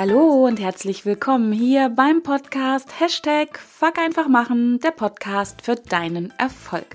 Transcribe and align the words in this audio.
Hallo 0.00 0.46
und 0.46 0.58
herzlich 0.58 1.04
willkommen 1.04 1.52
hier 1.52 1.90
beim 1.90 2.22
Podcast 2.22 2.88
Hashtag 2.98 3.58
Fuck 3.58 3.98
einfach 3.98 4.28
machen, 4.28 4.80
der 4.80 4.92
Podcast 4.92 5.60
für 5.60 5.74
deinen 5.74 6.32
Erfolg. 6.38 6.86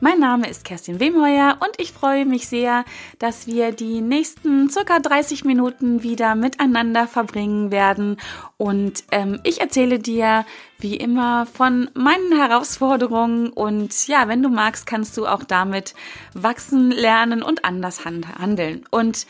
Mein 0.00 0.18
Name 0.18 0.50
ist 0.50 0.64
Kerstin 0.64 0.98
Wemheuer 0.98 1.58
und 1.60 1.70
ich 1.78 1.92
freue 1.92 2.26
mich 2.26 2.48
sehr, 2.48 2.84
dass 3.20 3.46
wir 3.46 3.70
die 3.70 4.00
nächsten 4.00 4.68
circa 4.68 4.98
30 4.98 5.44
Minuten 5.44 6.02
wieder 6.02 6.34
miteinander 6.34 7.06
verbringen 7.06 7.70
werden. 7.70 8.16
Und 8.56 9.04
ähm, 9.12 9.38
ich 9.44 9.60
erzähle 9.60 10.00
dir 10.00 10.44
wie 10.80 10.96
immer 10.96 11.46
von 11.46 11.88
meinen 11.94 12.32
Herausforderungen 12.36 13.50
und 13.50 14.08
ja, 14.08 14.26
wenn 14.26 14.42
du 14.42 14.48
magst, 14.48 14.86
kannst 14.86 15.16
du 15.16 15.28
auch 15.28 15.44
damit 15.44 15.94
wachsen, 16.34 16.90
lernen 16.90 17.44
und 17.44 17.64
anders 17.64 18.04
handeln. 18.04 18.86
Und 18.90 19.26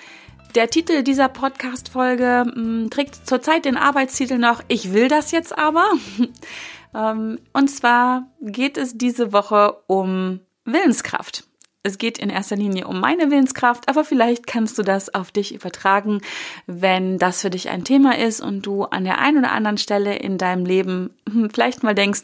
der 0.54 0.70
Titel 0.70 1.02
dieser 1.02 1.28
Podcast-Folge 1.28 2.44
hm, 2.52 2.88
trägt 2.90 3.26
zurzeit 3.26 3.64
den 3.64 3.76
Arbeitstitel 3.76 4.38
noch 4.38 4.62
Ich 4.68 4.92
will 4.92 5.08
das 5.08 5.30
jetzt 5.30 5.56
aber. 5.56 5.86
Ähm, 6.92 7.38
und 7.52 7.68
zwar 7.68 8.26
geht 8.40 8.76
es 8.76 8.98
diese 8.98 9.32
Woche 9.32 9.76
um 9.86 10.40
Willenskraft. 10.64 11.44
Es 11.84 11.98
geht 11.98 12.18
in 12.18 12.30
erster 12.30 12.56
Linie 12.56 12.88
um 12.88 12.98
meine 12.98 13.30
Willenskraft, 13.30 13.88
aber 13.88 14.04
vielleicht 14.04 14.48
kannst 14.48 14.76
du 14.76 14.82
das 14.82 15.14
auf 15.14 15.30
dich 15.30 15.54
übertragen, 15.54 16.20
wenn 16.66 17.16
das 17.18 17.42
für 17.42 17.50
dich 17.50 17.70
ein 17.70 17.84
Thema 17.84 18.18
ist 18.18 18.40
und 18.40 18.66
du 18.66 18.86
an 18.86 19.04
der 19.04 19.18
einen 19.18 19.38
oder 19.38 19.52
anderen 19.52 19.78
Stelle 19.78 20.16
in 20.16 20.36
deinem 20.36 20.66
Leben 20.66 21.14
hm, 21.30 21.50
vielleicht 21.50 21.84
mal 21.84 21.94
denkst, 21.94 22.22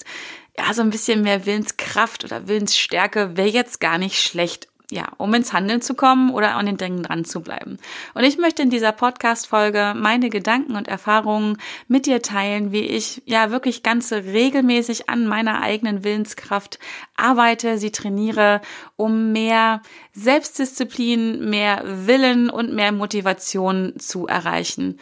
ja, 0.59 0.75
so 0.75 0.83
ein 0.83 0.91
bisschen 0.91 1.23
mehr 1.23 1.47
Willenskraft 1.47 2.25
oder 2.25 2.49
Willensstärke 2.49 3.37
wäre 3.37 3.49
jetzt 3.49 3.79
gar 3.79 3.99
nicht 3.99 4.21
schlecht 4.21 4.69
ja, 4.91 5.07
um 5.17 5.35
ins 5.35 5.53
Handeln 5.53 5.81
zu 5.81 5.95
kommen 5.95 6.31
oder 6.31 6.55
an 6.55 6.67
den 6.67 6.77
Dingen 6.77 7.03
dran 7.03 7.25
zu 7.25 7.41
bleiben. 7.41 7.79
Und 8.15 8.25
ich 8.25 8.39
möchte 8.39 8.63
in 8.63 8.71
dieser 8.71 8.93
Podcast-Folge 8.93 9.95
meine 9.97 10.31
Gedanken 10.31 10.77
und 10.77 10.87
Erfahrungen 10.87 11.57
mit 11.89 12.07
dir 12.07 12.23
teilen, 12.23 12.71
wie 12.71 12.85
ich 12.85 13.23
ja 13.27 13.51
wirklich 13.51 13.83
ganz 13.83 14.13
regelmäßig 14.13 15.09
an 15.09 15.27
meiner 15.27 15.61
eigenen 15.61 16.05
Willenskraft 16.05 16.79
arbeite, 17.17 17.79
sie 17.79 17.91
trainiere, 17.91 18.61
um 18.95 19.33
mehr 19.33 19.83
Selbstdisziplin, 20.13 21.51
mehr 21.51 21.83
Willen 21.85 22.49
und 22.49 22.73
mehr 22.73 22.93
Motivation 22.93 23.95
zu 23.99 24.27
erreichen. 24.27 24.99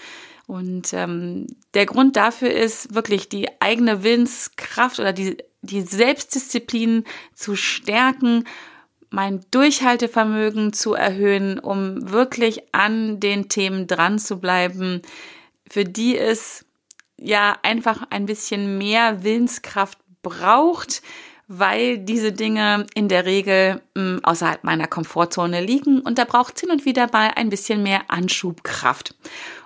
Und 0.47 0.93
ähm, 0.93 1.47
der 1.75 1.87
Grund 1.87 2.17
dafür 2.17 2.51
ist 2.51 2.95
wirklich 2.95 3.29
die 3.29 3.49
eigene 3.61 4.03
Willenskraft 4.03 4.99
oder 4.99 5.13
die, 5.13 5.39
die 5.63 5.81
Selbstdisziplin 5.81 7.05
zu 7.35 7.57
stärken 7.57 8.45
mein 9.15 9.45
Durchhaltevermögen 9.51 10.73
zu 10.73 10.95
erhöhen, 10.95 11.59
um 11.59 12.11
wirklich 12.11 12.75
an 12.75 13.21
den 13.21 13.49
Themen 13.49 13.87
dran 13.87 14.19
zu 14.19 14.41
bleiben, 14.41 15.03
für 15.69 15.85
die 15.85 16.19
es 16.19 16.65
ja 17.17 17.57
einfach 17.63 18.03
ein 18.11 18.27
bisschen 18.27 18.77
mehr 18.77 19.23
Willenskraft 19.23 19.99
braucht, 20.23 21.03
weil 21.47 21.99
diese 21.99 22.33
Dinge 22.33 22.87
in 22.95 23.09
der 23.09 23.25
Regel 23.25 23.81
hm, 23.97 24.21
außerhalb 24.23 24.65
meiner 24.65 24.89
Komfortzone 24.89 25.61
liegen 25.61 26.01
und 26.01 26.19
da 26.19 26.25
braucht 26.25 26.57
es 26.57 26.63
hin 26.63 26.71
und 26.71 26.85
wieder 26.85 27.09
mal 27.13 27.31
ein 27.37 27.51
bisschen 27.51 27.83
mehr 27.83 28.03
Anschubkraft. 28.09 29.15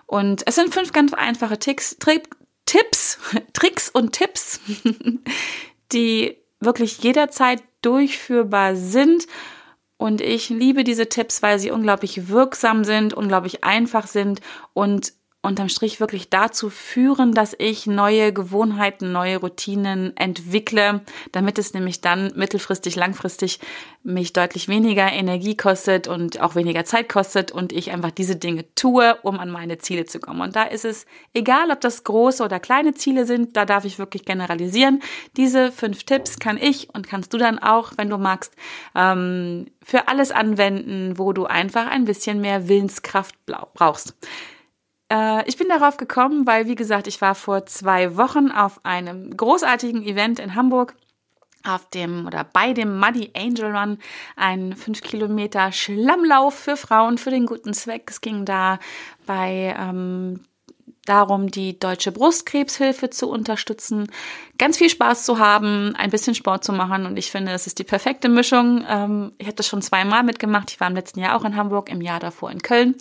Und 0.06 0.46
es 0.46 0.56
sind 0.56 0.74
fünf 0.74 0.92
ganz 0.92 1.14
einfache 1.14 1.58
Ticks, 1.58 1.96
Tri 1.98 2.22
Tipps, 2.66 3.18
Tricks 3.54 3.88
und 3.88 4.12
Tipps, 4.12 4.60
die 5.92 6.36
wirklich 6.60 6.98
jederzeit 6.98 7.62
durchführbar 7.82 8.76
sind. 8.76 9.26
Und 9.96 10.20
ich 10.20 10.48
liebe 10.48 10.84
diese 10.84 11.08
Tipps, 11.08 11.42
weil 11.42 11.58
sie 11.58 11.70
unglaublich 11.70 12.28
wirksam 12.28 12.84
sind, 12.84 13.14
unglaublich 13.14 13.64
einfach 13.64 14.06
sind 14.06 14.40
und 14.72 15.12
unterm 15.48 15.68
Strich 15.68 15.98
wirklich 15.98 16.28
dazu 16.28 16.70
führen, 16.70 17.32
dass 17.32 17.56
ich 17.58 17.86
neue 17.86 18.32
Gewohnheiten, 18.32 19.10
neue 19.10 19.38
Routinen 19.38 20.16
entwickle, 20.16 21.00
damit 21.32 21.58
es 21.58 21.74
nämlich 21.74 22.00
dann 22.00 22.32
mittelfristig, 22.36 22.94
langfristig 22.94 23.58
mich 24.04 24.32
deutlich 24.32 24.68
weniger 24.68 25.10
Energie 25.10 25.56
kostet 25.56 26.06
und 26.06 26.40
auch 26.40 26.54
weniger 26.54 26.84
Zeit 26.84 27.08
kostet 27.08 27.50
und 27.50 27.72
ich 27.72 27.90
einfach 27.90 28.10
diese 28.10 28.36
Dinge 28.36 28.64
tue, 28.74 29.16
um 29.22 29.40
an 29.40 29.50
meine 29.50 29.78
Ziele 29.78 30.04
zu 30.04 30.20
kommen. 30.20 30.42
Und 30.42 30.54
da 30.54 30.64
ist 30.64 30.84
es 30.84 31.06
egal, 31.34 31.70
ob 31.70 31.80
das 31.80 32.04
große 32.04 32.44
oder 32.44 32.60
kleine 32.60 32.94
Ziele 32.94 33.26
sind, 33.26 33.56
da 33.56 33.64
darf 33.64 33.84
ich 33.84 33.98
wirklich 33.98 34.24
generalisieren. 34.24 35.02
Diese 35.36 35.72
fünf 35.72 36.04
Tipps 36.04 36.38
kann 36.38 36.58
ich 36.58 36.94
und 36.94 37.08
kannst 37.08 37.32
du 37.32 37.38
dann 37.38 37.58
auch, 37.58 37.92
wenn 37.96 38.10
du 38.10 38.18
magst, 38.18 38.54
ähm, 38.94 39.66
für 39.82 40.08
alles 40.08 40.30
anwenden, 40.30 41.18
wo 41.18 41.32
du 41.32 41.46
einfach 41.46 41.86
ein 41.86 42.04
bisschen 42.04 42.40
mehr 42.42 42.68
Willenskraft 42.68 43.34
brauchst. 43.46 44.14
Äh, 45.10 45.48
ich 45.48 45.56
bin 45.56 45.68
darauf 45.68 45.96
gekommen, 45.96 46.46
weil, 46.46 46.66
wie 46.66 46.74
gesagt, 46.74 47.06
ich 47.06 47.20
war 47.20 47.34
vor 47.34 47.66
zwei 47.66 48.16
Wochen 48.16 48.50
auf 48.50 48.84
einem 48.84 49.36
großartigen 49.36 50.02
Event 50.02 50.38
in 50.38 50.54
Hamburg 50.54 50.94
auf 51.64 51.88
dem 51.90 52.26
oder 52.26 52.44
bei 52.44 52.72
dem 52.72 52.98
Muddy 52.98 53.32
Angel 53.36 53.76
Run, 53.76 53.98
ein 54.36 54.74
5 54.76 55.02
Kilometer 55.02 55.72
Schlammlauf 55.72 56.54
für 56.54 56.76
Frauen 56.76 57.18
für 57.18 57.30
den 57.30 57.46
guten 57.46 57.74
Zweck. 57.74 58.08
Es 58.10 58.20
ging 58.20 58.44
da 58.44 58.78
bei 59.26 59.74
ähm, 59.78 60.40
darum, 61.04 61.50
die 61.50 61.78
deutsche 61.78 62.12
Brustkrebshilfe 62.12 63.10
zu 63.10 63.28
unterstützen, 63.28 64.10
ganz 64.58 64.76
viel 64.76 64.90
Spaß 64.90 65.24
zu 65.24 65.38
haben, 65.38 65.94
ein 65.96 66.10
bisschen 66.10 66.34
Sport 66.34 66.64
zu 66.64 66.72
machen 66.72 67.06
und 67.06 67.16
ich 67.16 67.30
finde, 67.30 67.50
das 67.50 67.66
ist 67.66 67.78
die 67.78 67.84
perfekte 67.84 68.28
Mischung. 68.28 68.84
Ähm, 68.88 69.32
ich 69.38 69.46
habe 69.46 69.56
das 69.56 69.66
schon 69.66 69.82
zweimal 69.82 70.22
mitgemacht. 70.22 70.70
Ich 70.70 70.80
war 70.80 70.88
im 70.88 70.94
letzten 70.94 71.20
Jahr 71.20 71.36
auch 71.36 71.44
in 71.44 71.56
Hamburg, 71.56 71.90
im 71.90 72.00
Jahr 72.00 72.20
davor 72.20 72.50
in 72.50 72.62
Köln 72.62 72.94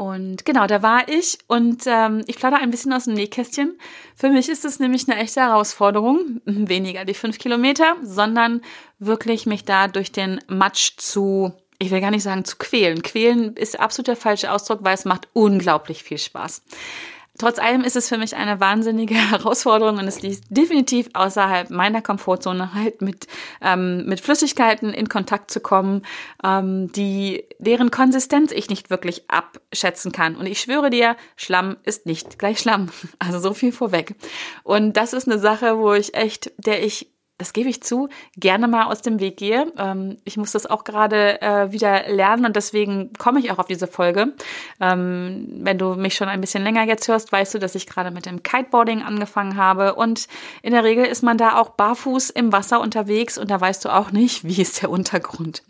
und 0.00 0.46
genau, 0.46 0.66
da 0.66 0.80
war 0.80 1.10
ich 1.10 1.36
und 1.46 1.82
ähm, 1.84 2.22
ich 2.26 2.36
plaudere 2.36 2.60
ein 2.62 2.70
bisschen 2.70 2.94
aus 2.94 3.04
dem 3.04 3.12
Nähkästchen. 3.12 3.78
Für 4.16 4.30
mich 4.30 4.48
ist 4.48 4.64
es 4.64 4.78
nämlich 4.78 5.06
eine 5.06 5.20
echte 5.20 5.42
Herausforderung, 5.42 6.40
weniger 6.46 7.04
die 7.04 7.12
fünf 7.12 7.38
Kilometer, 7.38 7.96
sondern 8.02 8.62
wirklich 8.98 9.44
mich 9.44 9.66
da 9.66 9.88
durch 9.88 10.10
den 10.10 10.40
Matsch 10.48 10.92
zu, 10.96 11.52
ich 11.78 11.90
will 11.90 12.00
gar 12.00 12.10
nicht 12.10 12.22
sagen 12.22 12.46
zu 12.46 12.56
quälen. 12.56 13.02
Quälen 13.02 13.54
ist 13.58 13.78
absolut 13.78 14.08
der 14.08 14.16
falsche 14.16 14.50
Ausdruck, 14.50 14.78
weil 14.84 14.94
es 14.94 15.04
macht 15.04 15.28
unglaublich 15.34 16.02
viel 16.02 16.16
Spaß. 16.16 16.62
Trotz 17.40 17.58
allem 17.58 17.84
ist 17.84 17.96
es 17.96 18.06
für 18.06 18.18
mich 18.18 18.36
eine 18.36 18.60
wahnsinnige 18.60 19.14
Herausforderung 19.30 19.96
und 19.96 20.06
es 20.06 20.20
liegt 20.20 20.44
definitiv 20.50 21.08
außerhalb 21.14 21.70
meiner 21.70 22.02
Komfortzone, 22.02 22.74
halt 22.74 23.00
mit, 23.00 23.28
ähm, 23.62 24.04
mit 24.04 24.20
Flüssigkeiten 24.20 24.92
in 24.92 25.08
Kontakt 25.08 25.50
zu 25.50 25.60
kommen, 25.60 26.02
ähm, 26.44 26.92
die, 26.92 27.44
deren 27.58 27.90
Konsistenz 27.90 28.52
ich 28.52 28.68
nicht 28.68 28.90
wirklich 28.90 29.30
abschätzen 29.30 30.12
kann. 30.12 30.36
Und 30.36 30.44
ich 30.44 30.60
schwöre 30.60 30.90
dir, 30.90 31.16
Schlamm 31.34 31.78
ist 31.82 32.04
nicht 32.04 32.38
gleich 32.38 32.58
Schlamm. 32.58 32.90
Also 33.18 33.38
so 33.38 33.54
viel 33.54 33.72
vorweg. 33.72 34.14
Und 34.62 34.96
das 34.96 35.12
ist 35.12 35.28
eine 35.28 35.38
Sache, 35.38 35.78
wo 35.78 35.92
ich 35.92 36.14
echt, 36.14 36.52
der 36.58 36.84
ich 36.84 37.10
das 37.40 37.54
gebe 37.54 37.70
ich 37.70 37.82
zu, 37.82 38.08
gerne 38.36 38.68
mal 38.68 38.84
aus 38.84 39.00
dem 39.00 39.18
Weg 39.18 39.38
gehe. 39.38 39.72
Ähm, 39.78 40.18
ich 40.24 40.36
muss 40.36 40.52
das 40.52 40.66
auch 40.66 40.84
gerade 40.84 41.40
äh, 41.40 41.72
wieder 41.72 42.08
lernen 42.08 42.44
und 42.44 42.54
deswegen 42.54 43.12
komme 43.14 43.40
ich 43.40 43.50
auch 43.50 43.58
auf 43.58 43.66
diese 43.66 43.86
Folge. 43.86 44.34
Ähm, 44.78 45.46
wenn 45.62 45.78
du 45.78 45.94
mich 45.94 46.14
schon 46.14 46.28
ein 46.28 46.42
bisschen 46.42 46.62
länger 46.62 46.84
jetzt 46.84 47.08
hörst, 47.08 47.32
weißt 47.32 47.54
du, 47.54 47.58
dass 47.58 47.74
ich 47.74 47.86
gerade 47.86 48.10
mit 48.10 48.26
dem 48.26 48.42
Kiteboarding 48.42 49.02
angefangen 49.02 49.56
habe 49.56 49.94
und 49.94 50.28
in 50.62 50.72
der 50.72 50.84
Regel 50.84 51.06
ist 51.06 51.22
man 51.22 51.38
da 51.38 51.58
auch 51.58 51.70
barfuß 51.70 52.28
im 52.30 52.52
Wasser 52.52 52.80
unterwegs 52.80 53.38
und 53.38 53.50
da 53.50 53.58
weißt 53.58 53.86
du 53.86 53.88
auch 53.88 54.12
nicht, 54.12 54.44
wie 54.44 54.60
ist 54.60 54.82
der 54.82 54.90
Untergrund. 54.90 55.62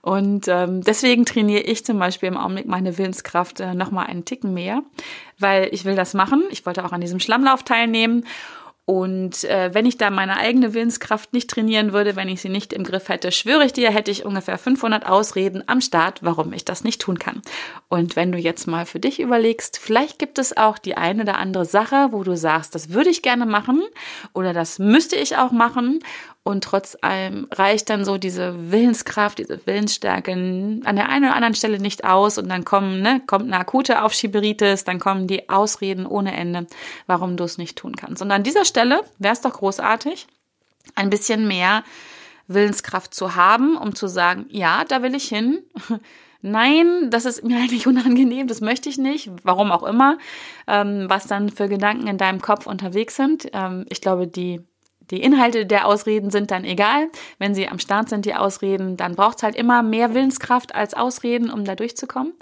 Und 0.00 0.48
ähm, 0.48 0.82
deswegen 0.82 1.24
trainiere 1.24 1.62
ich 1.62 1.84
zum 1.84 2.00
Beispiel 2.00 2.28
im 2.28 2.36
Augenblick 2.36 2.66
meine 2.66 2.98
Willenskraft 2.98 3.60
äh, 3.60 3.74
nochmal 3.74 4.06
einen 4.06 4.24
Ticken 4.24 4.52
mehr, 4.54 4.82
weil 5.38 5.68
ich 5.70 5.84
will 5.84 5.94
das 5.94 6.14
machen. 6.14 6.42
Ich 6.50 6.66
wollte 6.66 6.84
auch 6.84 6.92
an 6.92 7.00
diesem 7.00 7.20
Schlammlauf 7.20 7.62
teilnehmen 7.62 8.24
und 8.84 9.44
äh, 9.44 9.72
wenn 9.72 9.86
ich 9.86 9.96
da 9.96 10.10
meine 10.10 10.38
eigene 10.38 10.74
Willenskraft 10.74 11.32
nicht 11.32 11.48
trainieren 11.48 11.92
würde, 11.92 12.16
wenn 12.16 12.28
ich 12.28 12.40
sie 12.40 12.48
nicht 12.48 12.72
im 12.72 12.82
Griff 12.82 13.08
hätte, 13.08 13.30
schwöre 13.30 13.64
ich 13.64 13.72
dir, 13.72 13.92
hätte 13.92 14.10
ich 14.10 14.24
ungefähr 14.24 14.58
500 14.58 15.06
Ausreden 15.06 15.62
am 15.68 15.80
Start, 15.80 16.18
warum 16.22 16.52
ich 16.52 16.64
das 16.64 16.82
nicht 16.82 17.00
tun 17.00 17.18
kann. 17.20 17.42
Und 17.88 18.16
wenn 18.16 18.32
du 18.32 18.38
jetzt 18.38 18.66
mal 18.66 18.84
für 18.84 18.98
dich 18.98 19.20
überlegst, 19.20 19.78
vielleicht 19.78 20.18
gibt 20.18 20.38
es 20.40 20.56
auch 20.56 20.78
die 20.78 20.96
eine 20.96 21.22
oder 21.22 21.38
andere 21.38 21.64
Sache, 21.64 22.08
wo 22.10 22.24
du 22.24 22.36
sagst, 22.36 22.74
das 22.74 22.90
würde 22.90 23.10
ich 23.10 23.22
gerne 23.22 23.46
machen 23.46 23.82
oder 24.32 24.52
das 24.52 24.80
müsste 24.80 25.14
ich 25.14 25.36
auch 25.36 25.52
machen 25.52 26.00
und 26.44 26.64
trotz 26.64 26.96
allem 27.02 27.46
reicht 27.52 27.88
dann 27.88 28.04
so 28.04 28.18
diese 28.18 28.72
Willenskraft, 28.72 29.38
diese 29.38 29.64
Willensstärke 29.64 30.32
an 30.32 30.96
der 30.96 31.08
einen 31.08 31.26
oder 31.26 31.36
anderen 31.36 31.54
Stelle 31.54 31.78
nicht 31.78 32.04
aus 32.04 32.36
und 32.36 32.48
dann 32.48 32.64
kommen, 32.64 33.00
ne, 33.00 33.22
kommt 33.26 33.44
eine 33.44 33.58
akute 33.58 34.02
Aufschieberitis, 34.02 34.82
dann 34.82 34.98
kommen 34.98 35.28
die 35.28 35.48
Ausreden 35.48 36.04
ohne 36.04 36.34
Ende, 36.36 36.66
warum 37.06 37.36
du 37.36 37.44
es 37.44 37.58
nicht 37.58 37.78
tun 37.78 37.94
kannst. 37.94 38.22
Und 38.22 38.32
an 38.32 38.42
dieser 38.42 38.64
Stelle 38.64 39.02
wäre 39.18 39.34
es 39.34 39.40
doch 39.40 39.52
großartig, 39.52 40.26
ein 40.96 41.10
bisschen 41.10 41.46
mehr 41.46 41.84
Willenskraft 42.48 43.14
zu 43.14 43.36
haben, 43.36 43.76
um 43.76 43.94
zu 43.94 44.08
sagen, 44.08 44.46
ja, 44.50 44.84
da 44.84 45.02
will 45.02 45.14
ich 45.14 45.28
hin. 45.28 45.62
Nein, 46.44 47.08
das 47.10 47.24
ist 47.24 47.44
mir 47.44 47.56
eigentlich 47.56 47.86
unangenehm, 47.86 48.48
das 48.48 48.60
möchte 48.60 48.88
ich 48.88 48.98
nicht, 48.98 49.30
warum 49.44 49.70
auch 49.70 49.84
immer, 49.84 50.18
ähm, 50.66 51.04
was 51.06 51.28
dann 51.28 51.50
für 51.50 51.68
Gedanken 51.68 52.08
in 52.08 52.18
deinem 52.18 52.42
Kopf 52.42 52.66
unterwegs 52.66 53.14
sind. 53.14 53.48
Ähm, 53.52 53.86
ich 53.90 54.00
glaube, 54.00 54.26
die 54.26 54.60
die 55.12 55.22
Inhalte 55.22 55.66
der 55.66 55.86
Ausreden 55.86 56.30
sind 56.30 56.50
dann 56.50 56.64
egal. 56.64 57.08
Wenn 57.38 57.54
sie 57.54 57.68
am 57.68 57.78
Start 57.78 58.08
sind, 58.08 58.24
die 58.24 58.34
Ausreden, 58.34 58.96
dann 58.96 59.14
braucht 59.14 59.36
es 59.36 59.42
halt 59.42 59.54
immer 59.54 59.82
mehr 59.82 60.14
Willenskraft 60.14 60.74
als 60.74 60.94
Ausreden, 60.94 61.50
um 61.50 61.64
da 61.64 61.76
durchzukommen. 61.76 62.32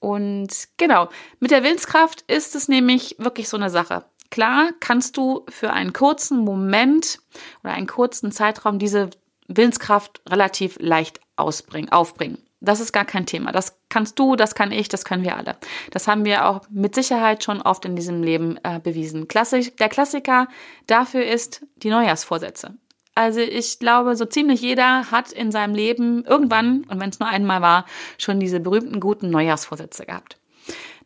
Und 0.00 0.48
genau, 0.78 1.08
mit 1.40 1.50
der 1.50 1.62
Willenskraft 1.62 2.22
ist 2.22 2.54
es 2.54 2.68
nämlich 2.68 3.16
wirklich 3.18 3.48
so 3.48 3.56
eine 3.56 3.70
Sache. 3.70 4.04
Klar 4.30 4.70
kannst 4.80 5.16
du 5.16 5.44
für 5.48 5.72
einen 5.72 5.92
kurzen 5.92 6.38
Moment 6.38 7.20
oder 7.62 7.74
einen 7.74 7.86
kurzen 7.86 8.32
Zeitraum 8.32 8.78
diese 8.78 9.10
Willenskraft 9.46 10.22
relativ 10.28 10.78
leicht 10.80 11.20
ausbringen, 11.36 11.92
aufbringen. 11.92 12.38
Das 12.60 12.80
ist 12.80 12.92
gar 12.92 13.04
kein 13.04 13.26
Thema. 13.26 13.52
Das 13.52 13.78
kannst 13.88 14.18
du, 14.18 14.34
das 14.34 14.54
kann 14.54 14.72
ich, 14.72 14.88
das 14.88 15.04
können 15.04 15.24
wir 15.24 15.36
alle. 15.36 15.56
Das 15.90 16.08
haben 16.08 16.24
wir 16.24 16.46
auch 16.46 16.62
mit 16.70 16.94
Sicherheit 16.94 17.44
schon 17.44 17.60
oft 17.60 17.84
in 17.84 17.96
diesem 17.96 18.22
Leben 18.22 18.58
äh, 18.62 18.80
bewiesen. 18.80 19.28
Klassik, 19.28 19.76
der 19.76 19.88
Klassiker 19.88 20.48
dafür 20.86 21.24
ist 21.24 21.66
die 21.76 21.90
Neujahrsvorsätze. 21.90 22.74
Also 23.14 23.40
ich 23.40 23.78
glaube, 23.78 24.16
so 24.16 24.24
ziemlich 24.24 24.60
jeder 24.60 25.10
hat 25.10 25.32
in 25.32 25.50
seinem 25.50 25.74
Leben 25.74 26.24
irgendwann, 26.24 26.84
und 26.84 27.00
wenn 27.00 27.10
es 27.10 27.18
nur 27.18 27.28
einmal 27.28 27.62
war, 27.62 27.86
schon 28.18 28.40
diese 28.40 28.60
berühmten 28.60 29.00
guten 29.00 29.30
Neujahrsvorsätze 29.30 30.04
gehabt. 30.04 30.38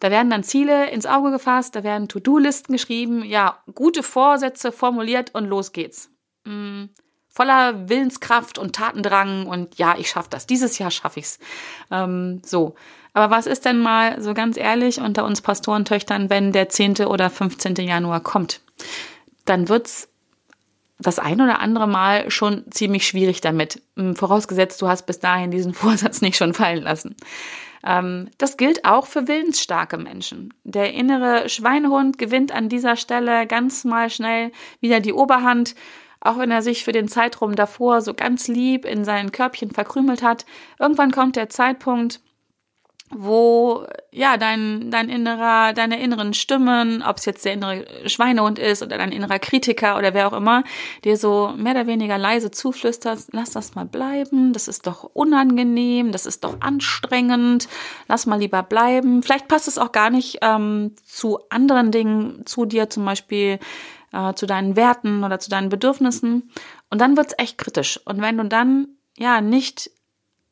Da 0.00 0.10
werden 0.10 0.30
dann 0.30 0.42
Ziele 0.42 0.90
ins 0.90 1.06
Auge 1.06 1.30
gefasst, 1.30 1.76
da 1.76 1.84
werden 1.84 2.08
To-Do-Listen 2.08 2.72
geschrieben, 2.72 3.24
ja, 3.24 3.62
gute 3.74 4.02
Vorsätze 4.02 4.72
formuliert 4.72 5.34
und 5.34 5.46
los 5.46 5.72
geht's. 5.72 6.10
Hm 6.46 6.90
voller 7.30 7.88
Willenskraft 7.88 8.58
und 8.58 8.74
Tatendrang 8.74 9.46
und 9.46 9.78
ja, 9.78 9.94
ich 9.96 10.10
schaffe 10.10 10.28
das. 10.30 10.46
Dieses 10.46 10.78
Jahr 10.78 10.90
schaffe 10.90 11.20
ich's. 11.20 11.38
Ähm, 11.90 12.42
so. 12.44 12.74
Aber 13.12 13.34
was 13.34 13.46
ist 13.46 13.64
denn 13.64 13.78
mal 13.78 14.20
so 14.20 14.34
ganz 14.34 14.56
ehrlich 14.56 15.00
unter 15.00 15.24
uns 15.24 15.40
Pastorentöchtern, 15.40 16.30
wenn 16.30 16.52
der 16.52 16.68
10. 16.68 17.06
oder 17.06 17.30
15. 17.30 17.76
Januar 17.76 18.20
kommt? 18.20 18.60
Dann 19.44 19.68
wird's 19.68 20.08
das 20.98 21.18
ein 21.18 21.40
oder 21.40 21.60
andere 21.60 21.88
Mal 21.88 22.30
schon 22.30 22.64
ziemlich 22.70 23.06
schwierig 23.06 23.40
damit. 23.40 23.80
Hm, 23.96 24.16
vorausgesetzt, 24.16 24.82
du 24.82 24.88
hast 24.88 25.06
bis 25.06 25.18
dahin 25.18 25.50
diesen 25.50 25.74
Vorsatz 25.74 26.20
nicht 26.20 26.36
schon 26.36 26.54
fallen 26.54 26.82
lassen. 26.82 27.16
Ähm, 27.84 28.28
das 28.38 28.56
gilt 28.56 28.84
auch 28.84 29.06
für 29.06 29.26
willensstarke 29.26 29.96
Menschen. 29.96 30.52
Der 30.64 30.92
innere 30.92 31.48
Schweinehund 31.48 32.18
gewinnt 32.18 32.52
an 32.52 32.68
dieser 32.68 32.96
Stelle 32.96 33.46
ganz 33.46 33.84
mal 33.84 34.10
schnell 34.10 34.52
wieder 34.80 35.00
die 35.00 35.14
Oberhand 35.14 35.74
auch 36.20 36.38
wenn 36.38 36.50
er 36.50 36.62
sich 36.62 36.84
für 36.84 36.92
den 36.92 37.08
Zeitraum 37.08 37.56
davor 37.56 38.02
so 38.02 38.14
ganz 38.14 38.48
lieb 38.48 38.84
in 38.84 39.04
sein 39.04 39.32
Körbchen 39.32 39.70
verkrümelt 39.70 40.22
hat, 40.22 40.44
irgendwann 40.78 41.12
kommt 41.12 41.36
der 41.36 41.48
Zeitpunkt, 41.48 42.20
wo 43.12 43.86
ja 44.12 44.36
dein 44.36 44.90
dein 44.90 45.08
innerer 45.08 45.72
deine 45.72 46.00
inneren 46.00 46.32
Stimmen, 46.32 47.02
ob 47.02 47.16
es 47.16 47.24
jetzt 47.24 47.44
der 47.44 47.54
innere 47.54 47.84
Schweinehund 48.08 48.58
ist 48.60 48.82
oder 48.82 48.98
dein 48.98 49.10
innerer 49.10 49.40
Kritiker 49.40 49.98
oder 49.98 50.14
wer 50.14 50.28
auch 50.28 50.32
immer, 50.32 50.62
dir 51.04 51.16
so 51.16 51.52
mehr 51.56 51.72
oder 51.72 51.86
weniger 51.88 52.18
leise 52.18 52.52
zuflüstert, 52.52 53.18
lass 53.32 53.50
das 53.50 53.74
mal 53.74 53.84
bleiben, 53.84 54.52
das 54.52 54.68
ist 54.68 54.86
doch 54.86 55.02
unangenehm, 55.12 56.12
das 56.12 56.24
ist 56.24 56.44
doch 56.44 56.60
anstrengend, 56.60 57.68
lass 58.06 58.26
mal 58.26 58.38
lieber 58.38 58.62
bleiben. 58.62 59.24
Vielleicht 59.24 59.48
passt 59.48 59.66
es 59.66 59.78
auch 59.78 59.90
gar 59.90 60.10
nicht 60.10 60.38
ähm, 60.42 60.94
zu 61.04 61.40
anderen 61.50 61.90
Dingen 61.90 62.46
zu 62.46 62.64
dir, 62.64 62.90
zum 62.90 63.04
Beispiel 63.04 63.58
äh, 64.12 64.34
zu 64.34 64.46
deinen 64.46 64.76
Werten 64.76 65.24
oder 65.24 65.38
zu 65.38 65.50
deinen 65.50 65.68
Bedürfnissen. 65.68 66.50
Und 66.90 67.00
dann 67.00 67.16
wird's 67.16 67.34
echt 67.38 67.58
kritisch. 67.58 68.00
Und 68.04 68.20
wenn 68.20 68.36
du 68.36 68.44
dann 68.44 68.88
ja 69.16 69.40
nicht 69.40 69.90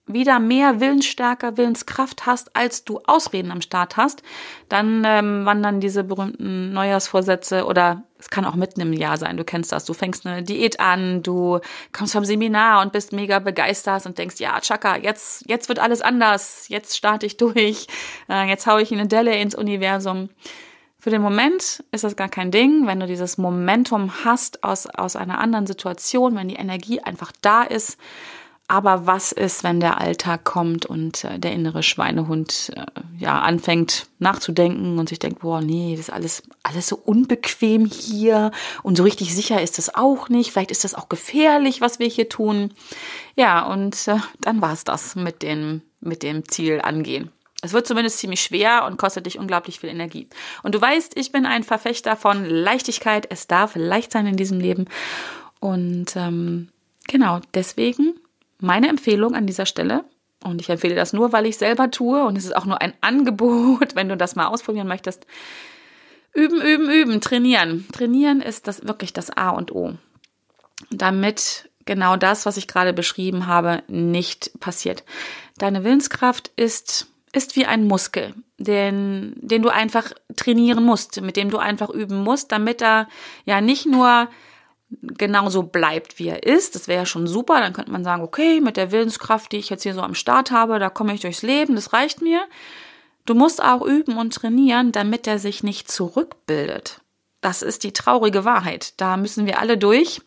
wieder 0.08 0.40
mehr 0.40 0.80
Willensstärke, 0.80 1.56
Willenskraft 1.56 2.26
hast, 2.26 2.56
als 2.56 2.84
du 2.84 3.00
Ausreden 3.06 3.50
am 3.50 3.60
Start 3.60 3.96
hast, 3.96 4.22
dann 4.68 5.02
ähm, 5.06 5.44
wandern 5.44 5.80
diese 5.80 6.04
berühmten 6.04 6.72
Neujahrsvorsätze 6.72 7.64
oder 7.64 8.04
es 8.18 8.30
kann 8.30 8.44
auch 8.44 8.56
mitten 8.56 8.80
im 8.80 8.92
Jahr 8.92 9.16
sein, 9.16 9.36
du 9.36 9.44
kennst 9.44 9.70
das, 9.70 9.84
du 9.84 9.94
fängst 9.94 10.26
eine 10.26 10.42
Diät 10.42 10.80
an, 10.80 11.22
du 11.22 11.60
kommst 11.92 12.14
vom 12.14 12.24
Seminar 12.24 12.82
und 12.82 12.92
bist 12.92 13.12
mega 13.12 13.38
begeistert 13.38 14.06
und 14.06 14.18
denkst, 14.18 14.36
ja, 14.38 14.58
Chaka, 14.60 14.96
jetzt, 14.96 15.44
jetzt 15.48 15.68
wird 15.68 15.78
alles 15.78 16.00
anders, 16.00 16.66
jetzt 16.68 16.96
starte 16.96 17.26
ich 17.26 17.36
durch, 17.36 17.86
äh, 18.28 18.48
jetzt 18.48 18.66
haue 18.66 18.82
ich 18.82 18.92
eine 18.92 19.06
Delle 19.06 19.36
ins 19.38 19.54
Universum. 19.54 20.30
Für 21.08 21.12
den 21.12 21.22
Moment 21.22 21.82
ist 21.90 22.04
das 22.04 22.16
gar 22.16 22.28
kein 22.28 22.50
Ding, 22.50 22.86
wenn 22.86 23.00
du 23.00 23.06
dieses 23.06 23.38
Momentum 23.38 24.26
hast 24.26 24.62
aus, 24.62 24.84
aus 24.84 25.16
einer 25.16 25.38
anderen 25.38 25.66
Situation, 25.66 26.36
wenn 26.36 26.48
die 26.48 26.56
Energie 26.56 27.00
einfach 27.00 27.32
da 27.40 27.62
ist. 27.62 27.96
Aber 28.66 29.06
was 29.06 29.32
ist, 29.32 29.64
wenn 29.64 29.80
der 29.80 30.02
Alltag 30.02 30.44
kommt 30.44 30.84
und 30.84 31.24
äh, 31.24 31.38
der 31.38 31.54
innere 31.54 31.82
Schweinehund 31.82 32.72
äh, 32.76 32.84
ja 33.18 33.40
anfängt 33.40 34.08
nachzudenken 34.18 34.98
und 34.98 35.08
sich 35.08 35.18
denkt, 35.18 35.38
boah, 35.38 35.62
nee, 35.62 35.96
das 35.96 36.08
ist 36.08 36.12
alles 36.12 36.42
alles 36.62 36.86
so 36.86 37.00
unbequem 37.02 37.86
hier 37.86 38.50
und 38.82 38.98
so 38.98 39.02
richtig 39.02 39.34
sicher 39.34 39.62
ist 39.62 39.78
das 39.78 39.94
auch 39.94 40.28
nicht. 40.28 40.52
Vielleicht 40.52 40.70
ist 40.70 40.84
das 40.84 40.94
auch 40.94 41.08
gefährlich, 41.08 41.80
was 41.80 41.98
wir 41.98 42.08
hier 42.08 42.28
tun. 42.28 42.74
Ja, 43.34 43.64
und 43.64 44.08
äh, 44.08 44.18
dann 44.42 44.60
war's 44.60 44.84
das 44.84 45.16
mit 45.16 45.42
dem 45.42 45.80
mit 46.00 46.22
dem 46.22 46.46
Ziel 46.46 46.82
angehen. 46.82 47.30
Es 47.62 47.72
wird 47.72 47.88
zumindest 47.88 48.18
ziemlich 48.18 48.40
schwer 48.40 48.86
und 48.86 48.98
kostet 48.98 49.26
dich 49.26 49.38
unglaublich 49.38 49.80
viel 49.80 49.90
Energie. 49.90 50.28
Und 50.62 50.74
du 50.74 50.80
weißt, 50.80 51.18
ich 51.18 51.32
bin 51.32 51.44
ein 51.44 51.64
Verfechter 51.64 52.14
von 52.14 52.44
Leichtigkeit. 52.44 53.26
Es 53.30 53.48
darf 53.48 53.74
leicht 53.74 54.12
sein 54.12 54.26
in 54.28 54.36
diesem 54.36 54.60
Leben. 54.60 54.84
Und 55.58 56.14
ähm, 56.14 56.68
genau, 57.08 57.40
deswegen 57.54 58.14
meine 58.60 58.88
Empfehlung 58.88 59.34
an 59.34 59.46
dieser 59.46 59.66
Stelle. 59.66 60.04
Und 60.44 60.60
ich 60.60 60.68
empfehle 60.68 60.94
das 60.94 61.12
nur, 61.12 61.32
weil 61.32 61.46
ich 61.46 61.56
selber 61.56 61.90
tue. 61.90 62.24
Und 62.24 62.38
es 62.38 62.44
ist 62.44 62.54
auch 62.54 62.64
nur 62.64 62.80
ein 62.80 62.94
Angebot, 63.00 63.94
wenn 63.96 64.08
du 64.08 64.16
das 64.16 64.36
mal 64.36 64.46
ausprobieren 64.46 64.86
möchtest. 64.86 65.26
Üben, 66.32 66.60
üben, 66.62 66.88
üben, 66.88 67.20
trainieren. 67.20 67.88
Trainieren 67.92 68.40
ist 68.40 68.68
das 68.68 68.86
wirklich 68.86 69.12
das 69.12 69.30
A 69.30 69.50
und 69.50 69.72
O. 69.72 69.94
Damit 70.90 71.68
genau 71.86 72.16
das, 72.16 72.46
was 72.46 72.56
ich 72.56 72.68
gerade 72.68 72.92
beschrieben 72.92 73.48
habe, 73.48 73.82
nicht 73.88 74.52
passiert. 74.60 75.02
Deine 75.56 75.82
Willenskraft 75.82 76.52
ist 76.54 77.08
ist 77.32 77.56
wie 77.56 77.66
ein 77.66 77.86
Muskel, 77.86 78.34
den, 78.58 79.34
den 79.36 79.62
du 79.62 79.68
einfach 79.68 80.12
trainieren 80.36 80.84
musst, 80.84 81.20
mit 81.20 81.36
dem 81.36 81.50
du 81.50 81.58
einfach 81.58 81.90
üben 81.90 82.22
musst, 82.22 82.52
damit 82.52 82.82
er 82.82 83.08
ja 83.44 83.60
nicht 83.60 83.86
nur 83.86 84.28
genauso 84.90 85.64
bleibt, 85.64 86.18
wie 86.18 86.28
er 86.28 86.44
ist. 86.44 86.74
Das 86.74 86.88
wäre 86.88 87.00
ja 87.00 87.06
schon 87.06 87.26
super. 87.26 87.60
Dann 87.60 87.72
könnte 87.72 87.92
man 87.92 88.04
sagen, 88.04 88.22
okay, 88.22 88.60
mit 88.60 88.76
der 88.76 88.90
Willenskraft, 88.90 89.52
die 89.52 89.58
ich 89.58 89.70
jetzt 89.70 89.82
hier 89.82 89.94
so 89.94 90.00
am 90.00 90.14
Start 90.14 90.50
habe, 90.50 90.78
da 90.78 90.88
komme 90.88 91.14
ich 91.14 91.20
durchs 91.20 91.42
Leben, 91.42 91.74
das 91.74 91.92
reicht 91.92 92.22
mir. 92.22 92.42
Du 93.26 93.34
musst 93.34 93.62
auch 93.62 93.82
üben 93.82 94.16
und 94.16 94.34
trainieren, 94.34 94.92
damit 94.92 95.26
er 95.26 95.38
sich 95.38 95.62
nicht 95.62 95.90
zurückbildet. 95.90 97.00
Das 97.40 97.62
ist 97.62 97.84
die 97.84 97.92
traurige 97.92 98.44
Wahrheit. 98.44 98.94
Da 99.00 99.16
müssen 99.16 99.46
wir 99.46 99.60
alle 99.60 99.78
durch. 99.78 100.20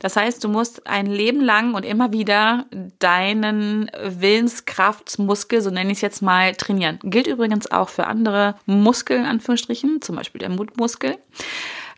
Das 0.00 0.16
heißt, 0.16 0.44
du 0.44 0.48
musst 0.48 0.86
ein 0.86 1.06
Leben 1.06 1.40
lang 1.40 1.74
und 1.74 1.84
immer 1.84 2.12
wieder 2.12 2.66
deinen 2.98 3.90
Willenskraftsmuskel, 4.02 5.62
so 5.62 5.70
nenne 5.70 5.90
ich 5.90 5.98
es 5.98 6.02
jetzt 6.02 6.20
mal, 6.20 6.54
trainieren. 6.54 6.98
Gilt 7.02 7.26
übrigens 7.26 7.70
auch 7.70 7.88
für 7.88 8.06
andere 8.06 8.56
Muskeln, 8.66 9.24
Anführungsstrichen, 9.24 10.02
zum 10.02 10.16
Beispiel 10.16 10.40
der 10.40 10.50
Mutmuskel. 10.50 11.16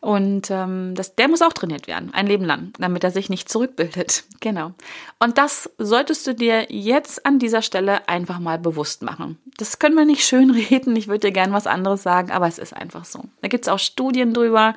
Und 0.00 0.50
ähm, 0.50 0.94
das, 0.94 1.14
der 1.14 1.28
muss 1.28 1.42
auch 1.42 1.52
trainiert 1.52 1.86
werden, 1.86 2.14
ein 2.14 2.26
Leben 2.26 2.46
lang, 2.46 2.72
damit 2.78 3.04
er 3.04 3.10
sich 3.10 3.28
nicht 3.28 3.48
zurückbildet. 3.48 4.24
Genau. 4.42 4.72
Und 5.18 5.36
das 5.36 5.68
solltest 5.76 6.26
du 6.26 6.34
dir 6.34 6.64
jetzt 6.70 7.26
an 7.26 7.38
dieser 7.38 7.60
Stelle 7.60 8.08
einfach 8.08 8.38
mal 8.38 8.58
bewusst 8.58 9.02
machen. 9.02 9.38
Das 9.58 9.78
können 9.78 9.94
wir 9.96 10.06
nicht 10.06 10.24
schön 10.24 10.50
reden, 10.70 10.96
ich 10.96 11.08
würde 11.08 11.26
dir 11.28 11.32
gern 11.32 11.52
was 11.52 11.66
anderes 11.66 12.02
sagen, 12.02 12.30
aber 12.30 12.48
es 12.48 12.58
ist 12.58 12.74
einfach 12.74 13.04
so. 13.04 13.24
Da 13.42 13.48
gibt 13.48 13.66
es 13.66 13.68
auch 13.68 13.78
Studien 13.78 14.32
drüber, 14.32 14.74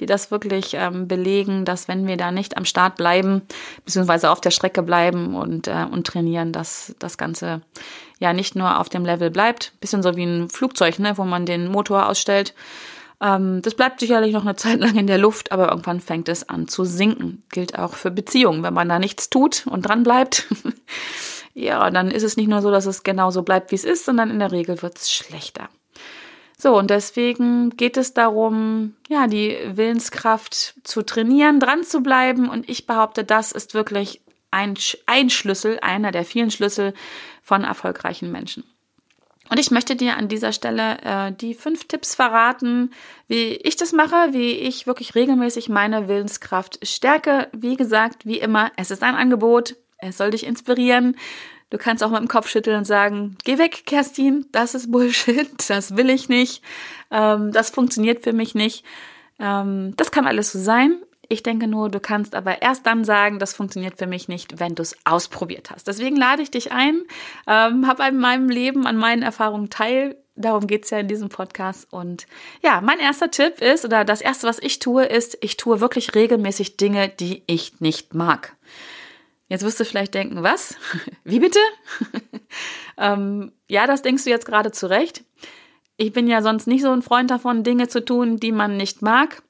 die 0.00 0.04
das 0.04 0.30
wirklich 0.30 0.74
ähm, 0.74 1.08
belegen, 1.08 1.64
dass 1.64 1.88
wenn 1.88 2.06
wir 2.06 2.18
da 2.18 2.30
nicht 2.30 2.58
am 2.58 2.66
Start 2.66 2.96
bleiben, 2.96 3.40
beziehungsweise 3.86 4.28
auf 4.28 4.42
der 4.42 4.50
Strecke 4.50 4.82
bleiben 4.82 5.34
und, 5.34 5.66
äh, 5.66 5.86
und 5.90 6.06
trainieren, 6.06 6.52
dass 6.52 6.94
das 6.98 7.16
Ganze 7.16 7.62
ja 8.18 8.34
nicht 8.34 8.54
nur 8.54 8.78
auf 8.78 8.90
dem 8.90 9.06
Level 9.06 9.30
bleibt, 9.30 9.72
bisschen 9.80 10.02
so 10.02 10.14
wie 10.14 10.24
ein 10.24 10.50
Flugzeug, 10.50 10.98
ne, 10.98 11.16
wo 11.16 11.24
man 11.24 11.46
den 11.46 11.72
Motor 11.72 12.06
ausstellt, 12.06 12.52
ähm, 13.20 13.62
das 13.62 13.74
bleibt 13.74 14.00
sicherlich 14.00 14.32
noch 14.32 14.44
eine 14.44 14.56
Zeit 14.56 14.80
lang 14.80 14.96
in 14.96 15.06
der 15.06 15.18
Luft, 15.18 15.52
aber 15.52 15.68
irgendwann 15.70 16.00
fängt 16.00 16.28
es 16.28 16.48
an 16.48 16.68
zu 16.68 16.84
sinken. 16.84 17.42
Gilt 17.50 17.78
auch 17.78 17.94
für 17.94 18.10
Beziehungen. 18.10 18.62
Wenn 18.62 18.74
man 18.74 18.88
da 18.88 18.98
nichts 18.98 19.30
tut 19.30 19.66
und 19.66 19.82
dran 19.82 20.02
bleibt, 20.02 20.46
ja, 21.54 21.90
dann 21.90 22.10
ist 22.10 22.22
es 22.22 22.36
nicht 22.36 22.48
nur 22.48 22.62
so, 22.62 22.70
dass 22.70 22.86
es 22.86 23.02
genauso 23.02 23.42
bleibt, 23.42 23.70
wie 23.70 23.76
es 23.76 23.84
ist, 23.84 24.04
sondern 24.04 24.30
in 24.30 24.38
der 24.38 24.52
Regel 24.52 24.82
wird 24.82 24.98
es 24.98 25.10
schlechter. 25.10 25.68
So, 26.58 26.76
und 26.76 26.90
deswegen 26.90 27.70
geht 27.76 27.96
es 27.96 28.14
darum, 28.14 28.96
ja, 29.08 29.26
die 29.26 29.56
Willenskraft 29.72 30.74
zu 30.84 31.02
trainieren, 31.02 31.60
dran 31.60 31.84
zu 31.84 32.02
bleiben. 32.02 32.48
Und 32.48 32.68
ich 32.68 32.86
behaupte, 32.86 33.24
das 33.24 33.52
ist 33.52 33.74
wirklich 33.74 34.22
ein, 34.50 34.74
ein 35.04 35.28
Schlüssel, 35.28 35.78
einer 35.80 36.12
der 36.12 36.24
vielen 36.24 36.50
Schlüssel 36.50 36.94
von 37.42 37.64
erfolgreichen 37.64 38.32
Menschen. 38.32 38.64
Und 39.48 39.58
ich 39.58 39.70
möchte 39.70 39.96
dir 39.96 40.16
an 40.16 40.28
dieser 40.28 40.52
Stelle 40.52 40.98
äh, 41.02 41.32
die 41.32 41.54
fünf 41.54 41.86
Tipps 41.86 42.14
verraten, 42.14 42.90
wie 43.28 43.54
ich 43.54 43.76
das 43.76 43.92
mache, 43.92 44.32
wie 44.32 44.52
ich 44.52 44.86
wirklich 44.86 45.14
regelmäßig 45.14 45.68
meine 45.68 46.08
Willenskraft 46.08 46.84
stärke. 46.86 47.48
Wie 47.52 47.76
gesagt, 47.76 48.26
wie 48.26 48.38
immer, 48.38 48.72
es 48.76 48.90
ist 48.90 49.02
ein 49.02 49.14
Angebot, 49.14 49.76
es 49.98 50.18
soll 50.18 50.30
dich 50.30 50.46
inspirieren. 50.46 51.16
Du 51.70 51.78
kannst 51.78 52.02
auch 52.04 52.10
mit 52.10 52.20
dem 52.20 52.28
Kopf 52.28 52.48
schütteln 52.48 52.78
und 52.78 52.84
sagen, 52.84 53.36
geh 53.44 53.58
weg, 53.58 53.82
Kerstin, 53.86 54.46
das 54.52 54.74
ist 54.74 54.90
Bullshit, 54.90 55.50
das 55.68 55.96
will 55.96 56.10
ich 56.10 56.28
nicht, 56.28 56.62
ähm, 57.10 57.52
das 57.52 57.70
funktioniert 57.70 58.22
für 58.22 58.32
mich 58.32 58.54
nicht. 58.54 58.84
Ähm, 59.38 59.94
das 59.96 60.10
kann 60.10 60.26
alles 60.26 60.52
so 60.52 60.58
sein. 60.58 60.98
Ich 61.28 61.42
denke 61.42 61.66
nur, 61.66 61.88
du 61.88 61.98
kannst 61.98 62.34
aber 62.34 62.62
erst 62.62 62.86
dann 62.86 63.04
sagen, 63.04 63.38
das 63.38 63.54
funktioniert 63.54 63.98
für 63.98 64.06
mich 64.06 64.28
nicht, 64.28 64.60
wenn 64.60 64.74
du 64.74 64.82
es 64.82 64.96
ausprobiert 65.04 65.70
hast. 65.70 65.88
Deswegen 65.88 66.16
lade 66.16 66.42
ich 66.42 66.50
dich 66.50 66.72
ein, 66.72 67.02
ähm, 67.46 67.86
hab 67.86 68.00
an 68.00 68.18
meinem 68.18 68.48
Leben, 68.48 68.86
an 68.86 68.96
meinen 68.96 69.22
Erfahrungen 69.22 69.68
teil. 69.68 70.16
Darum 70.36 70.66
geht's 70.66 70.90
ja 70.90 70.98
in 70.98 71.08
diesem 71.08 71.28
Podcast. 71.28 71.92
Und 71.92 72.26
ja, 72.62 72.80
mein 72.80 73.00
erster 73.00 73.30
Tipp 73.30 73.60
ist, 73.60 73.84
oder 73.84 74.04
das 74.04 74.20
erste, 74.20 74.46
was 74.46 74.60
ich 74.60 74.78
tue, 74.78 75.04
ist, 75.04 75.38
ich 75.40 75.56
tue 75.56 75.80
wirklich 75.80 76.14
regelmäßig 76.14 76.76
Dinge, 76.76 77.08
die 77.08 77.42
ich 77.46 77.80
nicht 77.80 78.14
mag. 78.14 78.54
Jetzt 79.48 79.64
wirst 79.64 79.80
du 79.80 79.84
vielleicht 79.84 80.14
denken, 80.14 80.42
was? 80.42 80.76
Wie 81.24 81.40
bitte? 81.40 81.60
ähm, 82.98 83.52
ja, 83.68 83.86
das 83.86 84.02
denkst 84.02 84.24
du 84.24 84.30
jetzt 84.30 84.46
gerade 84.46 84.70
zurecht. 84.70 85.24
Ich 85.96 86.12
bin 86.12 86.28
ja 86.28 86.42
sonst 86.42 86.66
nicht 86.66 86.82
so 86.82 86.92
ein 86.92 87.02
Freund 87.02 87.30
davon, 87.30 87.64
Dinge 87.64 87.88
zu 87.88 88.04
tun, 88.04 88.36
die 88.36 88.52
man 88.52 88.76
nicht 88.76 89.02
mag 89.02 89.42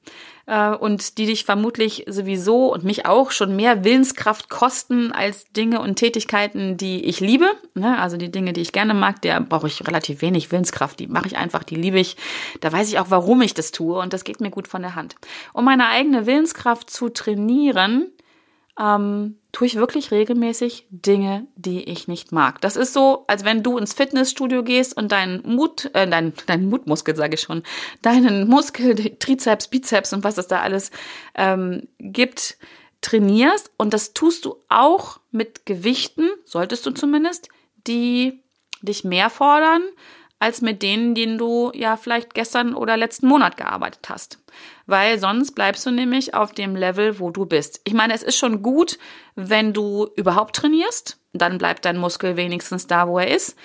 äh, 0.47 0.73
und 0.73 1.17
die 1.17 1.27
dich 1.27 1.45
vermutlich 1.45 2.05
sowieso 2.07 2.73
und 2.73 2.83
mich 2.83 3.05
auch 3.05 3.31
schon 3.31 3.55
mehr 3.55 3.83
Willenskraft 3.83 4.49
kosten 4.49 5.11
als 5.11 5.51
Dinge 5.51 5.81
und 5.81 5.97
Tätigkeiten, 5.97 6.77
die 6.77 7.05
ich 7.05 7.19
liebe. 7.19 7.47
Ne? 7.75 7.99
Also 7.99 8.17
die 8.17 8.31
Dinge, 8.31 8.53
die 8.53 8.61
ich 8.61 8.71
gerne 8.71 8.93
mag, 8.93 9.21
da 9.21 9.39
brauche 9.39 9.67
ich 9.67 9.85
relativ 9.85 10.21
wenig 10.21 10.51
Willenskraft. 10.51 10.99
Die 10.99 11.07
mache 11.07 11.27
ich 11.27 11.37
einfach, 11.37 11.63
die 11.63 11.75
liebe 11.75 11.99
ich. 11.99 12.17
Da 12.61 12.71
weiß 12.71 12.87
ich 12.89 12.97
auch, 12.97 13.11
warum 13.11 13.41
ich 13.41 13.53
das 13.53 13.71
tue 13.71 13.99
und 13.99 14.13
das 14.13 14.23
geht 14.23 14.41
mir 14.41 14.49
gut 14.49 14.67
von 14.67 14.81
der 14.81 14.95
Hand. 14.95 15.15
Um 15.53 15.65
meine 15.65 15.87
eigene 15.89 16.25
Willenskraft 16.25 16.89
zu 16.89 17.09
trainieren, 17.09 18.07
ähm, 18.79 19.37
tue 19.57 19.65
ich 19.65 19.75
wirklich 19.75 20.11
regelmäßig 20.11 20.85
Dinge, 20.91 21.47
die 21.55 21.89
ich 21.89 22.07
nicht 22.07 22.31
mag. 22.31 22.61
Das 22.61 22.75
ist 22.75 22.93
so, 22.93 23.25
als 23.25 23.43
wenn 23.43 23.63
du 23.63 23.79
ins 23.79 23.95
Fitnessstudio 23.95 24.61
gehst 24.61 24.95
und 24.95 25.11
deinen 25.11 25.41
Mut, 25.51 25.89
äh, 25.95 26.07
dein, 26.07 26.33
dein 26.45 26.69
Mutmuskel, 26.69 27.15
sage 27.15 27.33
ich 27.33 27.41
schon, 27.41 27.63
deinen 28.03 28.47
Muskel, 28.47 28.93
Trizeps, 29.17 29.67
Bizeps 29.67 30.13
und 30.13 30.23
was 30.23 30.37
es 30.37 30.45
da 30.45 30.61
alles 30.61 30.91
ähm, 31.33 31.87
gibt, 31.97 32.59
trainierst. 33.01 33.71
Und 33.77 33.95
das 33.95 34.13
tust 34.13 34.45
du 34.45 34.57
auch 34.69 35.21
mit 35.31 35.65
Gewichten, 35.65 36.29
solltest 36.45 36.85
du 36.85 36.91
zumindest, 36.91 37.49
die 37.87 38.43
dich 38.83 39.03
mehr 39.03 39.31
fordern, 39.31 39.81
als 40.39 40.61
mit 40.61 40.83
denen, 40.83 41.15
denen 41.15 41.37
du 41.37 41.71
ja 41.73 41.97
vielleicht 41.97 42.33
gestern 42.33 42.75
oder 42.75 42.95
letzten 42.95 43.27
Monat 43.27 43.57
gearbeitet 43.57 44.07
hast. 44.09 44.39
Weil 44.85 45.19
sonst 45.19 45.51
bleibst 45.51 45.85
du 45.85 45.91
nämlich 45.91 46.33
auf 46.33 46.51
dem 46.53 46.75
Level, 46.75 47.19
wo 47.19 47.31
du 47.31 47.45
bist. 47.45 47.81
Ich 47.85 47.93
meine, 47.93 48.13
es 48.13 48.23
ist 48.23 48.37
schon 48.37 48.61
gut, 48.61 48.99
wenn 49.35 49.73
du 49.73 50.09
überhaupt 50.15 50.55
trainierst. 50.55 51.19
Dann 51.33 51.57
bleibt 51.57 51.85
dein 51.85 51.97
Muskel 51.97 52.37
wenigstens 52.37 52.87
da, 52.87 53.07
wo 53.07 53.17
er 53.17 53.33
ist. 53.35 53.55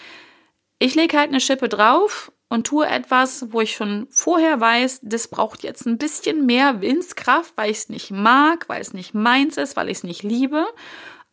Ich 0.78 0.94
lege 0.94 1.18
halt 1.18 1.28
eine 1.28 1.40
Schippe 1.40 1.68
drauf 1.68 2.32
und 2.48 2.66
tue 2.66 2.86
etwas, 2.86 3.52
wo 3.52 3.60
ich 3.60 3.72
schon 3.74 4.06
vorher 4.10 4.60
weiß, 4.60 5.00
das 5.02 5.28
braucht 5.28 5.62
jetzt 5.62 5.86
ein 5.86 5.96
bisschen 5.96 6.44
mehr 6.44 6.80
Willenskraft, 6.80 7.52
weil 7.56 7.70
ich 7.70 7.78
es 7.78 7.88
nicht 7.88 8.10
mag, 8.10 8.68
weil 8.68 8.80
es 8.80 8.92
nicht 8.92 9.14
meins 9.14 9.56
ist, 9.56 9.76
weil 9.76 9.88
ich 9.88 9.98
es 9.98 10.04
nicht 10.04 10.22
liebe, 10.22 10.66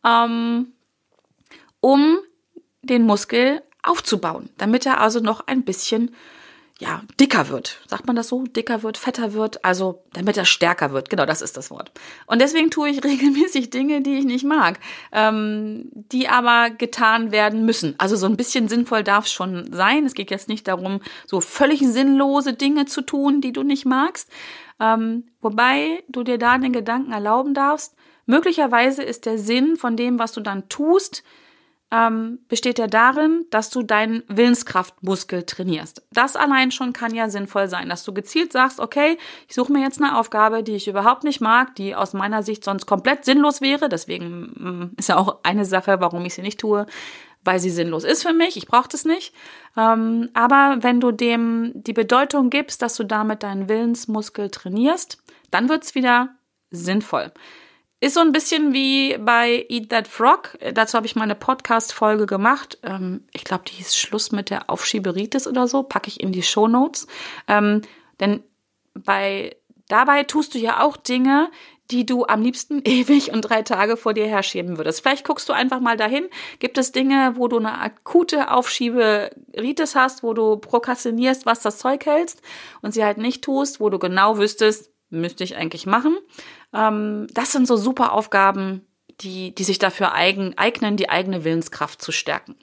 ähm, 0.04 0.72
um 1.80 2.18
den 2.82 3.02
Muskel 3.02 3.62
aufzubauen, 3.82 4.50
damit 4.58 4.86
er 4.86 5.00
also 5.00 5.20
noch 5.20 5.46
ein 5.46 5.62
bisschen 5.62 6.10
ja, 6.80 7.02
dicker 7.20 7.50
wird. 7.50 7.78
Sagt 7.86 8.06
man 8.06 8.16
das 8.16 8.28
so? 8.28 8.44
Dicker 8.44 8.82
wird, 8.82 8.96
fetter 8.96 9.34
wird, 9.34 9.62
also 9.66 10.02
damit 10.14 10.38
er 10.38 10.46
stärker 10.46 10.92
wird. 10.92 11.10
Genau, 11.10 11.26
das 11.26 11.42
ist 11.42 11.58
das 11.58 11.70
Wort. 11.70 11.92
Und 12.26 12.40
deswegen 12.40 12.70
tue 12.70 12.88
ich 12.88 13.04
regelmäßig 13.04 13.68
Dinge, 13.68 14.00
die 14.00 14.18
ich 14.18 14.24
nicht 14.24 14.44
mag, 14.44 14.80
ähm, 15.12 15.90
die 15.92 16.28
aber 16.28 16.70
getan 16.70 17.32
werden 17.32 17.66
müssen. 17.66 17.94
Also 17.98 18.16
so 18.16 18.24
ein 18.24 18.38
bisschen 18.38 18.66
sinnvoll 18.68 19.04
darf 19.04 19.26
es 19.26 19.32
schon 19.32 19.70
sein. 19.74 20.06
Es 20.06 20.14
geht 20.14 20.30
jetzt 20.30 20.48
nicht 20.48 20.66
darum, 20.66 21.00
so 21.26 21.42
völlig 21.42 21.80
sinnlose 21.80 22.54
Dinge 22.54 22.86
zu 22.86 23.02
tun, 23.02 23.42
die 23.42 23.52
du 23.52 23.62
nicht 23.62 23.84
magst. 23.84 24.30
Ähm, 24.80 25.24
wobei 25.42 26.02
du 26.08 26.22
dir 26.22 26.38
da 26.38 26.56
den 26.56 26.72
Gedanken 26.72 27.12
erlauben 27.12 27.52
darfst, 27.52 27.94
möglicherweise 28.24 29.02
ist 29.02 29.26
der 29.26 29.36
Sinn 29.36 29.76
von 29.76 29.96
dem, 29.96 30.18
was 30.18 30.32
du 30.32 30.40
dann 30.40 30.70
tust, 30.70 31.24
ähm, 31.92 32.38
besteht 32.48 32.78
ja 32.78 32.86
darin, 32.86 33.46
dass 33.50 33.70
du 33.70 33.82
deinen 33.82 34.22
Willenskraftmuskel 34.28 35.42
trainierst. 35.42 36.02
Das 36.12 36.36
allein 36.36 36.70
schon 36.70 36.92
kann 36.92 37.14
ja 37.14 37.28
sinnvoll 37.28 37.68
sein, 37.68 37.88
dass 37.88 38.04
du 38.04 38.14
gezielt 38.14 38.52
sagst, 38.52 38.78
okay, 38.78 39.18
ich 39.48 39.54
suche 39.54 39.72
mir 39.72 39.82
jetzt 39.82 40.00
eine 40.00 40.16
Aufgabe, 40.16 40.62
die 40.62 40.76
ich 40.76 40.86
überhaupt 40.86 41.24
nicht 41.24 41.40
mag, 41.40 41.74
die 41.74 41.94
aus 41.94 42.12
meiner 42.12 42.42
Sicht 42.42 42.64
sonst 42.64 42.86
komplett 42.86 43.24
sinnlos 43.24 43.60
wäre. 43.60 43.88
Deswegen 43.88 44.40
mm, 44.40 44.94
ist 44.98 45.08
ja 45.08 45.16
auch 45.16 45.40
eine 45.42 45.64
Sache, 45.64 46.00
warum 46.00 46.24
ich 46.24 46.34
sie 46.34 46.42
nicht 46.42 46.60
tue, 46.60 46.86
weil 47.42 47.58
sie 47.58 47.70
sinnlos 47.70 48.04
ist 48.04 48.22
für 48.22 48.34
mich. 48.34 48.56
Ich 48.56 48.68
brauche 48.68 48.88
das 48.88 49.04
nicht. 49.04 49.34
Ähm, 49.76 50.30
aber 50.32 50.78
wenn 50.80 51.00
du 51.00 51.10
dem 51.10 51.72
die 51.74 51.92
Bedeutung 51.92 52.50
gibst, 52.50 52.82
dass 52.82 52.96
du 52.96 53.04
damit 53.04 53.42
deinen 53.42 53.68
Willensmuskel 53.68 54.50
trainierst, 54.50 55.18
dann 55.50 55.68
wird's 55.68 55.96
wieder 55.96 56.28
sinnvoll. 56.70 57.32
Ist 58.02 58.14
so 58.14 58.20
ein 58.20 58.32
bisschen 58.32 58.72
wie 58.72 59.18
bei 59.18 59.66
Eat 59.68 59.90
That 59.90 60.08
Frog. 60.08 60.56
Dazu 60.72 60.96
habe 60.96 61.06
ich 61.06 61.16
mal 61.16 61.24
eine 61.24 61.34
Podcast-Folge 61.34 62.24
gemacht. 62.24 62.78
Ähm, 62.82 63.24
ich 63.32 63.44
glaube, 63.44 63.64
die 63.68 63.74
hieß 63.74 63.94
Schluss 63.94 64.32
mit 64.32 64.48
der 64.48 64.70
Aufschieberitis 64.70 65.46
oder 65.46 65.68
so. 65.68 65.82
Packe 65.82 66.08
ich 66.08 66.18
in 66.18 66.32
die 66.32 66.42
Show 66.42 66.66
Notes. 66.66 67.06
Ähm, 67.46 67.82
denn 68.18 68.42
bei, 68.94 69.54
dabei 69.88 70.24
tust 70.24 70.54
du 70.54 70.58
ja 70.58 70.82
auch 70.82 70.96
Dinge, 70.96 71.50
die 71.90 72.06
du 72.06 72.24
am 72.24 72.40
liebsten 72.40 72.80
ewig 72.86 73.32
und 73.32 73.42
drei 73.42 73.60
Tage 73.60 73.98
vor 73.98 74.14
dir 74.14 74.26
herschieben 74.26 74.78
würdest. 74.78 75.02
Vielleicht 75.02 75.26
guckst 75.26 75.46
du 75.50 75.52
einfach 75.52 75.80
mal 75.80 75.98
dahin. 75.98 76.26
Gibt 76.58 76.78
es 76.78 76.92
Dinge, 76.92 77.34
wo 77.36 77.48
du 77.48 77.58
eine 77.58 77.82
akute 77.82 78.50
Aufschieberitis 78.50 79.94
hast, 79.94 80.22
wo 80.22 80.32
du 80.32 80.56
prokrastinierst, 80.56 81.44
was 81.44 81.60
das 81.60 81.76
Zeug 81.76 82.06
hältst 82.06 82.40
und 82.80 82.94
sie 82.94 83.04
halt 83.04 83.18
nicht 83.18 83.44
tust, 83.44 83.78
wo 83.78 83.90
du 83.90 83.98
genau 83.98 84.38
wüsstest, 84.38 84.90
müsste 85.10 85.44
ich 85.44 85.56
eigentlich 85.56 85.86
machen. 85.86 86.16
Ähm, 86.72 87.26
das 87.32 87.52
sind 87.52 87.66
so 87.66 87.76
super 87.76 88.12
Aufgaben, 88.12 88.86
die, 89.20 89.54
die 89.54 89.64
sich 89.64 89.78
dafür 89.78 90.14
eigen, 90.14 90.56
eignen, 90.56 90.96
die 90.96 91.10
eigene 91.10 91.44
Willenskraft 91.44 92.00
zu 92.00 92.12
stärken. 92.12 92.56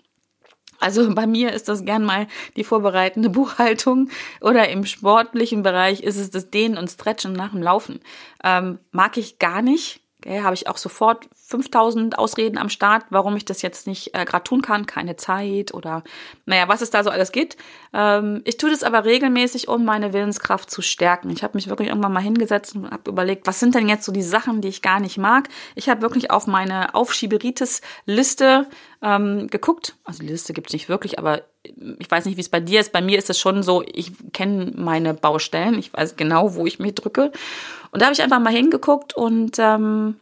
Also 0.80 1.14
bei 1.14 1.26
mir 1.26 1.54
ist 1.54 1.70
das 1.70 1.86
gern 1.86 2.04
mal 2.04 2.28
die 2.56 2.64
vorbereitende 2.64 3.30
Buchhaltung 3.32 4.10
oder 4.42 4.70
im 4.70 4.86
sportlichen 4.86 5.64
Bereich 5.64 6.02
ist 6.02 6.18
es 6.18 6.30
das 6.30 6.50
Dehnen 6.50 6.78
und 6.78 6.90
Stretchen 6.90 7.34
nach 7.34 7.52
dem 7.52 7.62
Laufen. 7.62 8.00
Ähm, 8.44 8.80
mag 8.92 9.18
ich 9.18 9.40
gar 9.40 9.62
nicht. 9.62 10.02
Okay, 10.20 10.42
habe 10.42 10.56
ich 10.56 10.68
auch 10.68 10.78
sofort 10.78 11.30
5000 11.36 12.18
Ausreden 12.18 12.58
am 12.58 12.70
Start, 12.70 13.06
warum 13.12 13.36
ich 13.36 13.46
das 13.46 13.62
jetzt 13.62 13.86
nicht 13.86 14.16
äh, 14.16 14.26
gerade 14.26 14.44
tun 14.44 14.64
kann, 14.64 14.88
keine 14.88 15.16
Zeit 15.16 15.76
oder 15.76 16.04
naja, 16.48 16.68
was 16.68 16.82
es 16.82 16.90
da 16.90 17.04
so 17.04 17.12
alles 17.12 17.32
gibt. 17.32 17.56
Ähm, 17.94 18.42
ich 18.44 18.58
tue 18.58 18.72
das 18.72 18.82
aber 18.82 19.06
regelmäßig, 19.06 19.68
um 19.68 19.86
meine 19.86 20.14
Willenskraft 20.14 20.72
zu 20.72 20.82
stärken. 20.82 21.30
Ich 21.30 21.44
habe 21.44 21.56
mich 21.56 21.70
wirklich 21.70 21.90
irgendwann 21.90 22.14
mal 22.14 22.24
hingesetzt 22.24 22.76
und 22.76 22.90
habe 22.90 23.12
überlegt, 23.12 23.46
was 23.46 23.60
sind 23.60 23.76
denn 23.76 23.88
jetzt 23.88 24.06
so 24.06 24.12
die 24.12 24.24
Sachen, 24.24 24.60
die 24.62 24.70
ich 24.70 24.82
gar 24.82 25.00
nicht 25.00 25.20
mag. 25.20 25.50
Ich 25.76 25.88
habe 25.88 26.02
wirklich 26.02 26.32
auf 26.32 26.48
meine 26.48 26.96
Aufschieberitis-Liste 26.96 28.66
ähm, 29.04 29.48
geguckt. 29.52 29.98
Also 30.04 30.24
die 30.24 30.30
Liste 30.30 30.54
gibt 30.54 30.70
es 30.70 30.74
nicht 30.74 30.90
wirklich, 30.90 31.20
aber 31.20 31.44
ich 32.00 32.10
weiß 32.10 32.26
nicht, 32.26 32.38
wie 32.38 32.42
es 32.42 32.50
bei 32.50 32.60
dir 32.60 32.80
ist. 32.80 32.92
Bei 32.92 33.02
mir 33.02 33.18
ist 33.18 33.30
es 33.30 33.40
schon 33.40 33.62
so, 33.62 33.84
ich 33.86 34.12
kenne 34.34 34.72
meine 34.76 35.14
Baustellen. 35.14 35.78
Ich 35.78 35.94
weiß 35.94 36.16
genau, 36.16 36.56
wo 36.56 36.66
ich 36.66 36.80
mich 36.80 36.96
drücke. 36.96 37.32
Und 37.98 38.02
da 38.02 38.06
habe 38.06 38.14
ich 38.14 38.22
einfach 38.22 38.40
mal 38.40 38.54
hingeguckt 38.54 39.18
und 39.18 39.58
ähm, 39.58 40.18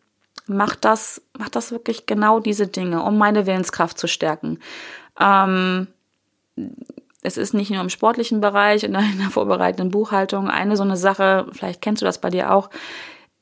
mach 0.48 0.78
das, 0.78 1.22
mach 1.38 1.50
das 1.50 1.74
wirklich 1.74 2.06
genau 2.06 2.40
diese 2.40 2.68
Dinge, 2.68 3.04
um 3.04 3.18
meine 3.18 3.48
Willenskraft 3.48 4.00
zu 4.00 4.08
stärken. 4.08 4.60
Ähm, 5.20 5.88
es 7.22 7.36
ist 7.36 7.54
nicht 7.54 7.72
nur 7.72 7.82
im 7.82 7.90
sportlichen 7.90 8.40
Bereich, 8.40 8.86
in 8.86 8.94
der 8.94 9.02
vorbereitenden 9.30 9.92
Buchhaltung 9.92 10.50
eine 10.50 10.78
so 10.78 10.84
eine 10.84 10.96
Sache, 10.96 11.48
vielleicht 11.52 11.82
kennst 11.82 12.02
du 12.02 12.06
das 12.06 12.22
bei 12.22 12.30
dir 12.30 12.54
auch, 12.54 12.70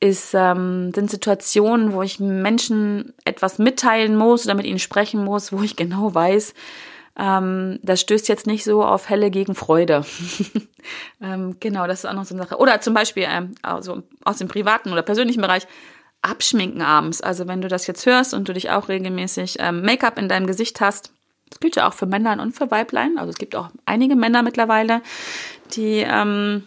ist, 0.00 0.34
ähm, 0.34 0.92
sind 0.92 1.12
Situationen, 1.12 1.92
wo 1.92 2.02
ich 2.02 2.18
Menschen 2.18 3.14
etwas 3.24 3.60
mitteilen 3.60 4.16
muss 4.16 4.46
oder 4.46 4.56
mit 4.56 4.66
ihnen 4.66 4.80
sprechen 4.80 5.24
muss, 5.24 5.52
wo 5.52 5.62
ich 5.62 5.76
genau 5.76 6.12
weiß, 6.12 6.54
ähm, 7.18 7.78
das 7.82 8.00
stößt 8.00 8.28
jetzt 8.28 8.46
nicht 8.46 8.64
so 8.64 8.84
auf 8.84 9.08
Helle 9.08 9.30
gegen 9.30 9.54
Freude. 9.54 10.04
ähm, 11.22 11.56
genau, 11.60 11.86
das 11.86 12.00
ist 12.00 12.06
auch 12.06 12.14
noch 12.14 12.24
so 12.24 12.34
eine 12.34 12.44
Sache. 12.44 12.58
Oder 12.58 12.80
zum 12.80 12.94
Beispiel 12.94 13.26
ähm, 13.28 13.54
also 13.62 14.02
aus 14.24 14.38
dem 14.38 14.48
privaten 14.48 14.92
oder 14.92 15.02
persönlichen 15.02 15.40
Bereich 15.40 15.66
abschminken 16.22 16.82
abends. 16.82 17.20
Also 17.20 17.46
wenn 17.46 17.60
du 17.60 17.68
das 17.68 17.86
jetzt 17.86 18.06
hörst 18.06 18.34
und 18.34 18.48
du 18.48 18.52
dich 18.52 18.70
auch 18.70 18.88
regelmäßig 18.88 19.56
ähm, 19.60 19.82
Make-up 19.82 20.18
in 20.18 20.28
deinem 20.28 20.46
Gesicht 20.46 20.80
hast, 20.80 21.12
das 21.50 21.60
gilt 21.60 21.76
ja 21.76 21.88
auch 21.88 21.94
für 21.94 22.06
Männer 22.06 22.40
und 22.42 22.52
für 22.52 22.70
Weiblein. 22.70 23.18
Also 23.18 23.30
es 23.30 23.38
gibt 23.38 23.54
auch 23.54 23.68
einige 23.86 24.16
Männer 24.16 24.42
mittlerweile, 24.42 25.02
die 25.76 26.04
ähm, 26.06 26.64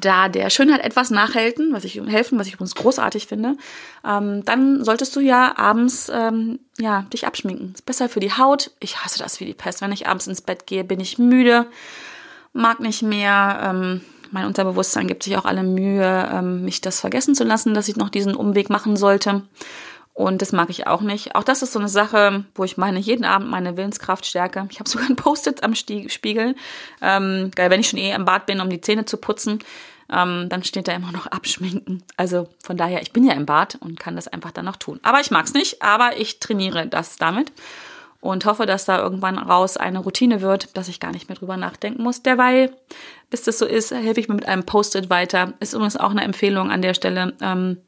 da 0.00 0.28
der 0.28 0.50
Schönheit 0.50 0.84
etwas 0.84 1.10
nachhelfen, 1.10 1.72
was 1.72 1.84
ich 1.84 2.00
helfen, 2.06 2.38
was 2.38 2.46
ich 2.46 2.54
übrigens 2.54 2.74
großartig 2.74 3.26
finde, 3.26 3.56
ähm, 4.06 4.44
dann 4.44 4.84
solltest 4.84 5.14
du 5.16 5.20
ja 5.20 5.56
abends 5.56 6.10
ähm, 6.12 6.58
ja 6.78 7.02
dich 7.12 7.26
abschminken. 7.26 7.72
Ist 7.74 7.86
besser 7.86 8.08
für 8.08 8.20
die 8.20 8.32
Haut. 8.32 8.70
Ich 8.80 9.04
hasse 9.04 9.18
das 9.18 9.40
wie 9.40 9.44
die 9.44 9.54
Pest. 9.54 9.80
Wenn 9.80 9.92
ich 9.92 10.06
abends 10.06 10.26
ins 10.26 10.40
Bett 10.40 10.66
gehe, 10.66 10.84
bin 10.84 11.00
ich 11.00 11.18
müde, 11.18 11.66
mag 12.52 12.80
nicht 12.80 13.02
mehr. 13.02 13.60
Ähm, 13.62 14.00
mein 14.30 14.46
Unterbewusstsein 14.46 15.08
gibt 15.08 15.24
sich 15.24 15.36
auch 15.36 15.44
alle 15.44 15.62
Mühe, 15.62 16.30
ähm, 16.32 16.64
mich 16.64 16.80
das 16.80 17.00
vergessen 17.00 17.34
zu 17.34 17.44
lassen, 17.44 17.74
dass 17.74 17.88
ich 17.88 17.96
noch 17.96 18.08
diesen 18.08 18.34
Umweg 18.34 18.70
machen 18.70 18.96
sollte. 18.96 19.42
Und 20.22 20.40
das 20.40 20.52
mag 20.52 20.70
ich 20.70 20.86
auch 20.86 21.00
nicht. 21.00 21.34
Auch 21.34 21.42
das 21.42 21.62
ist 21.62 21.72
so 21.72 21.80
eine 21.80 21.88
Sache, 21.88 22.44
wo 22.54 22.62
ich 22.62 22.76
meine, 22.76 23.00
jeden 23.00 23.24
Abend 23.24 23.50
meine 23.50 23.76
Willenskraft 23.76 24.24
stärke. 24.24 24.68
Ich 24.70 24.78
habe 24.78 24.88
sogar 24.88 25.08
ein 25.08 25.16
Post-it 25.16 25.64
am 25.64 25.74
Spiegel. 25.74 26.54
Ähm, 27.00 27.50
wenn 27.56 27.80
ich 27.80 27.88
schon 27.88 27.98
eh 27.98 28.12
im 28.12 28.24
Bad 28.24 28.46
bin, 28.46 28.60
um 28.60 28.70
die 28.70 28.80
Zähne 28.80 29.04
zu 29.04 29.16
putzen, 29.16 29.58
ähm, 30.12 30.46
dann 30.48 30.62
steht 30.62 30.86
da 30.86 30.92
immer 30.92 31.10
noch 31.10 31.26
abschminken. 31.26 32.04
Also 32.16 32.48
von 32.62 32.76
daher, 32.76 33.02
ich 33.02 33.12
bin 33.12 33.24
ja 33.24 33.32
im 33.32 33.46
Bad 33.46 33.78
und 33.80 33.98
kann 33.98 34.14
das 34.14 34.28
einfach 34.28 34.52
dann 34.52 34.66
noch 34.66 34.76
tun. 34.76 35.00
Aber 35.02 35.18
ich 35.18 35.32
mag's 35.32 35.54
nicht, 35.54 35.82
aber 35.82 36.16
ich 36.16 36.38
trainiere 36.38 36.86
das 36.86 37.16
damit. 37.16 37.50
und 38.20 38.44
hoffe, 38.44 38.66
dass 38.66 38.84
da 38.84 39.00
irgendwann 39.00 39.36
raus 39.36 39.76
eine 39.76 39.98
Routine 39.98 40.40
wird, 40.40 40.76
dass 40.76 40.86
ich 40.86 41.00
gar 41.00 41.10
nicht 41.10 41.28
mehr 41.28 41.36
drüber 41.36 41.56
nachdenken 41.56 42.04
muss. 42.04 42.22
Derweil, 42.22 42.72
bis 43.30 43.42
das 43.42 43.58
so 43.58 43.66
ist, 43.66 43.90
helfe 43.90 44.20
ich 44.20 44.28
mir 44.28 44.36
mit 44.36 44.46
einem 44.46 44.64
Post-it 44.64 45.10
weiter. 45.10 45.54
Ist 45.58 45.74
übrigens 45.74 45.96
auch 45.96 46.12
eine 46.12 46.22
Empfehlung 46.22 46.70
an 46.70 46.80
der 46.80 46.94
Stelle. 46.94 47.34
Ähm, 47.40 47.78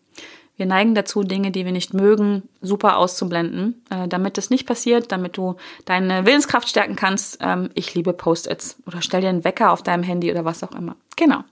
wir 0.56 0.66
neigen 0.66 0.94
dazu, 0.94 1.24
Dinge, 1.24 1.50
die 1.50 1.64
wir 1.64 1.72
nicht 1.72 1.94
mögen, 1.94 2.48
super 2.60 2.96
auszublenden, 2.96 3.82
äh, 3.90 4.06
damit 4.06 4.38
das 4.38 4.50
nicht 4.50 4.66
passiert, 4.66 5.10
damit 5.10 5.36
du 5.36 5.56
deine 5.84 6.26
Willenskraft 6.26 6.68
stärken 6.68 6.94
kannst. 6.94 7.38
Ähm, 7.40 7.70
ich 7.74 7.94
liebe 7.94 8.12
Post-its 8.12 8.76
oder 8.86 9.02
stell 9.02 9.20
dir 9.20 9.30
einen 9.30 9.44
Wecker 9.44 9.72
auf 9.72 9.82
deinem 9.82 10.04
Handy 10.04 10.30
oder 10.30 10.44
was 10.44 10.62
auch 10.62 10.72
immer. 10.72 10.96
Genau. 11.16 11.42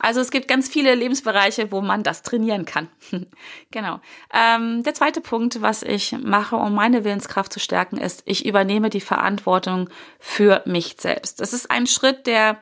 Also 0.00 0.20
es 0.20 0.32
gibt 0.32 0.48
ganz 0.48 0.68
viele 0.68 0.96
Lebensbereiche, 0.96 1.70
wo 1.70 1.80
man 1.80 2.02
das 2.02 2.22
trainieren 2.22 2.64
kann. 2.64 2.88
genau. 3.70 4.00
Ähm, 4.34 4.82
der 4.82 4.94
zweite 4.94 5.20
Punkt, 5.20 5.62
was 5.62 5.84
ich 5.84 6.16
mache, 6.20 6.56
um 6.56 6.74
meine 6.74 7.04
Willenskraft 7.04 7.52
zu 7.52 7.60
stärken, 7.60 7.98
ist, 7.98 8.22
ich 8.24 8.44
übernehme 8.44 8.90
die 8.90 9.00
Verantwortung 9.00 9.88
für 10.18 10.62
mich 10.66 10.96
selbst. 10.98 11.40
Das 11.40 11.52
ist 11.52 11.70
ein 11.70 11.86
Schritt, 11.86 12.26
der 12.26 12.58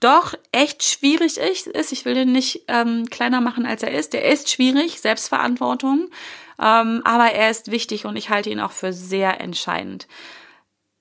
doch 0.00 0.34
echt 0.52 0.82
schwierig 0.82 1.36
ist. 1.36 1.92
Ich 1.92 2.04
will 2.04 2.14
den 2.14 2.32
nicht 2.32 2.62
ähm, 2.68 3.06
kleiner 3.10 3.40
machen, 3.40 3.66
als 3.66 3.82
er 3.82 3.92
ist. 3.92 4.12
Der 4.12 4.24
ist 4.24 4.50
schwierig, 4.50 5.00
Selbstverantwortung, 5.00 6.08
ähm, 6.60 7.02
aber 7.04 7.32
er 7.32 7.50
ist 7.50 7.70
wichtig 7.70 8.04
und 8.04 8.16
ich 8.16 8.30
halte 8.30 8.50
ihn 8.50 8.60
auch 8.60 8.72
für 8.72 8.92
sehr 8.92 9.40
entscheidend. 9.40 10.08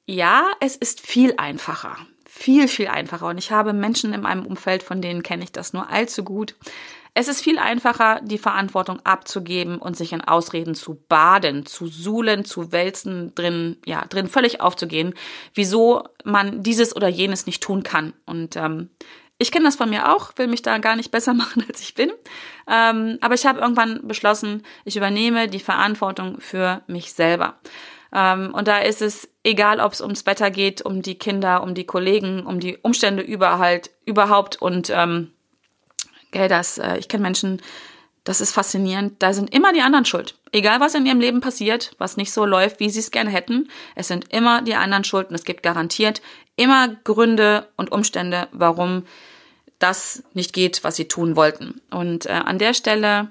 Ja, 0.05 0.45
es 0.59 0.75
ist 0.75 1.01
viel 1.01 1.33
einfacher. 1.37 1.97
Viel, 2.27 2.67
viel 2.67 2.87
einfacher. 2.87 3.27
Und 3.27 3.37
ich 3.37 3.51
habe 3.51 3.73
Menschen 3.73 4.13
in 4.13 4.21
meinem 4.21 4.45
Umfeld, 4.45 4.83
von 4.83 5.01
denen 5.01 5.23
kenne 5.23 5.43
ich 5.43 5.51
das 5.51 5.73
nur 5.73 5.89
allzu 5.89 6.23
gut. 6.23 6.55
Es 7.17 7.29
ist 7.29 7.41
viel 7.41 7.57
einfacher, 7.59 8.19
die 8.23 8.37
Verantwortung 8.37 8.99
abzugeben 9.05 9.77
und 9.77 9.95
sich 9.95 10.11
in 10.11 10.19
Ausreden 10.19 10.75
zu 10.75 10.95
baden, 11.07 11.65
zu 11.65 11.87
suhlen, 11.87 12.43
zu 12.43 12.73
wälzen, 12.73 13.33
drin, 13.35 13.77
ja, 13.85 14.03
drin 14.09 14.27
völlig 14.27 14.59
aufzugehen, 14.59 15.13
wieso 15.53 16.03
man 16.25 16.61
dieses 16.61 16.93
oder 16.93 17.07
jenes 17.07 17.45
nicht 17.45 17.63
tun 17.63 17.83
kann. 17.83 18.11
Und 18.25 18.57
ähm, 18.57 18.89
ich 19.37 19.53
kenne 19.53 19.63
das 19.63 19.77
von 19.77 19.89
mir 19.89 20.13
auch, 20.13 20.33
will 20.35 20.47
mich 20.47 20.61
da 20.61 20.77
gar 20.77 20.97
nicht 20.97 21.09
besser 21.09 21.33
machen, 21.33 21.63
als 21.69 21.79
ich 21.79 21.93
bin. 21.93 22.11
Ähm, 22.69 23.17
aber 23.21 23.33
ich 23.33 23.45
habe 23.45 23.61
irgendwann 23.61 24.05
beschlossen, 24.05 24.63
ich 24.83 24.97
übernehme 24.97 25.47
die 25.47 25.61
Verantwortung 25.61 26.41
für 26.41 26.81
mich 26.87 27.13
selber. 27.13 27.59
Ähm, 28.13 28.53
und 28.53 28.67
da 28.67 28.79
ist 28.79 29.01
es 29.01 29.29
egal, 29.41 29.79
ob 29.79 29.93
es 29.93 30.01
ums 30.01 30.25
Wetter 30.25 30.51
geht, 30.51 30.81
um 30.81 31.01
die 31.01 31.17
Kinder, 31.17 31.63
um 31.63 31.75
die 31.75 31.85
Kollegen, 31.85 32.45
um 32.45 32.59
die 32.59 32.75
Umstände 32.75 33.23
überall, 33.23 33.81
überhaupt 34.05 34.61
und 34.61 34.89
ähm, 34.93 35.31
Gell, 36.35 36.49
das, 36.49 36.77
äh, 36.79 36.97
ich 36.97 37.07
kenne 37.07 37.23
Menschen, 37.23 37.61
das 38.25 38.41
ist 38.41 38.51
faszinierend. 38.51 39.23
Da 39.23 39.31
sind 39.31 39.53
immer 39.53 39.71
die 39.71 39.79
anderen 39.79 40.03
schuld. 40.03 40.35
Egal, 40.51 40.81
was 40.81 40.93
in 40.93 41.05
ihrem 41.05 41.21
Leben 41.21 41.39
passiert, 41.39 41.95
was 41.97 42.17
nicht 42.17 42.33
so 42.33 42.43
läuft, 42.43 42.81
wie 42.81 42.89
sie 42.89 42.99
es 42.99 43.11
gerne 43.11 43.29
hätten, 43.29 43.69
es 43.95 44.09
sind 44.09 44.33
immer 44.33 44.61
die 44.61 44.75
anderen 44.75 45.05
schuld 45.05 45.29
und 45.29 45.35
es 45.35 45.45
gibt 45.45 45.63
garantiert 45.63 46.21
immer 46.57 46.89
Gründe 47.05 47.69
und 47.77 47.93
Umstände, 47.93 48.49
warum 48.51 49.03
das 49.79 50.23
nicht 50.33 50.51
geht, 50.51 50.83
was 50.83 50.97
sie 50.97 51.07
tun 51.07 51.37
wollten. 51.37 51.79
Und 51.89 52.25
äh, 52.25 52.31
an 52.31 52.59
der 52.59 52.73
Stelle 52.73 53.29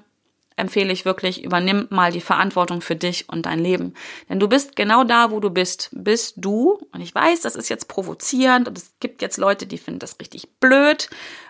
empfehle 0.55 0.93
ich 0.93 1.05
wirklich, 1.05 1.43
übernimm 1.43 1.87
mal 1.89 2.11
die 2.11 2.21
Verantwortung 2.21 2.81
für 2.81 2.95
dich 2.95 3.27
und 3.27 3.45
dein 3.45 3.59
Leben. 3.59 3.93
Denn 4.29 4.39
du 4.39 4.47
bist 4.47 4.75
genau 4.75 5.03
da, 5.03 5.31
wo 5.31 5.39
du 5.39 5.49
bist, 5.49 5.89
bist 5.91 6.35
du. 6.37 6.79
Und 6.93 7.01
ich 7.01 7.13
weiß, 7.13 7.41
das 7.41 7.55
ist 7.55 7.69
jetzt 7.69 7.87
provozierend 7.87 8.67
und 8.67 8.77
es 8.77 8.93
gibt 8.99 9.21
jetzt 9.21 9.37
Leute, 9.37 9.67
die 9.67 9.77
finden 9.77 9.99
das 9.99 10.19
richtig 10.19 10.49
blöd. 10.59 11.09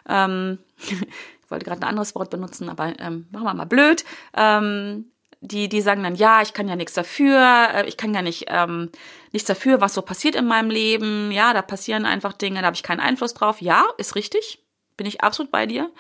Ähm, 0.09 0.57
ich 1.45 1.51
wollte 1.51 1.65
gerade 1.65 1.81
ein 1.81 1.89
anderes 1.89 2.15
Wort 2.15 2.31
benutzen, 2.31 2.69
aber 2.69 2.99
ähm, 2.99 3.27
machen 3.31 3.45
wir 3.45 3.53
mal 3.53 3.65
blöd. 3.65 4.03
Ähm, 4.35 5.11
die, 5.41 5.69
die 5.69 5.81
sagen 5.81 6.01
dann, 6.01 6.15
ja, 6.15 6.41
ich 6.41 6.53
kann 6.53 6.67
ja 6.67 6.75
nichts 6.75 6.93
dafür, 6.93 7.69
äh, 7.73 7.87
ich 7.87 7.97
kann 7.97 8.13
ja 8.15 8.23
nicht 8.23 8.45
ähm, 8.47 8.89
nichts 9.31 9.47
dafür, 9.47 9.79
was 9.79 9.93
so 9.93 10.01
passiert 10.01 10.35
in 10.35 10.45
meinem 10.45 10.71
Leben. 10.71 11.31
Ja, 11.31 11.53
da 11.53 11.61
passieren 11.61 12.05
einfach 12.05 12.33
Dinge, 12.33 12.61
da 12.61 12.67
habe 12.67 12.75
ich 12.75 12.83
keinen 12.83 12.99
Einfluss 12.99 13.35
drauf. 13.35 13.61
Ja, 13.61 13.85
ist 13.97 14.15
richtig, 14.15 14.63
bin 14.97 15.05
ich 15.05 15.21
absolut 15.21 15.51
bei 15.51 15.67
dir. 15.67 15.91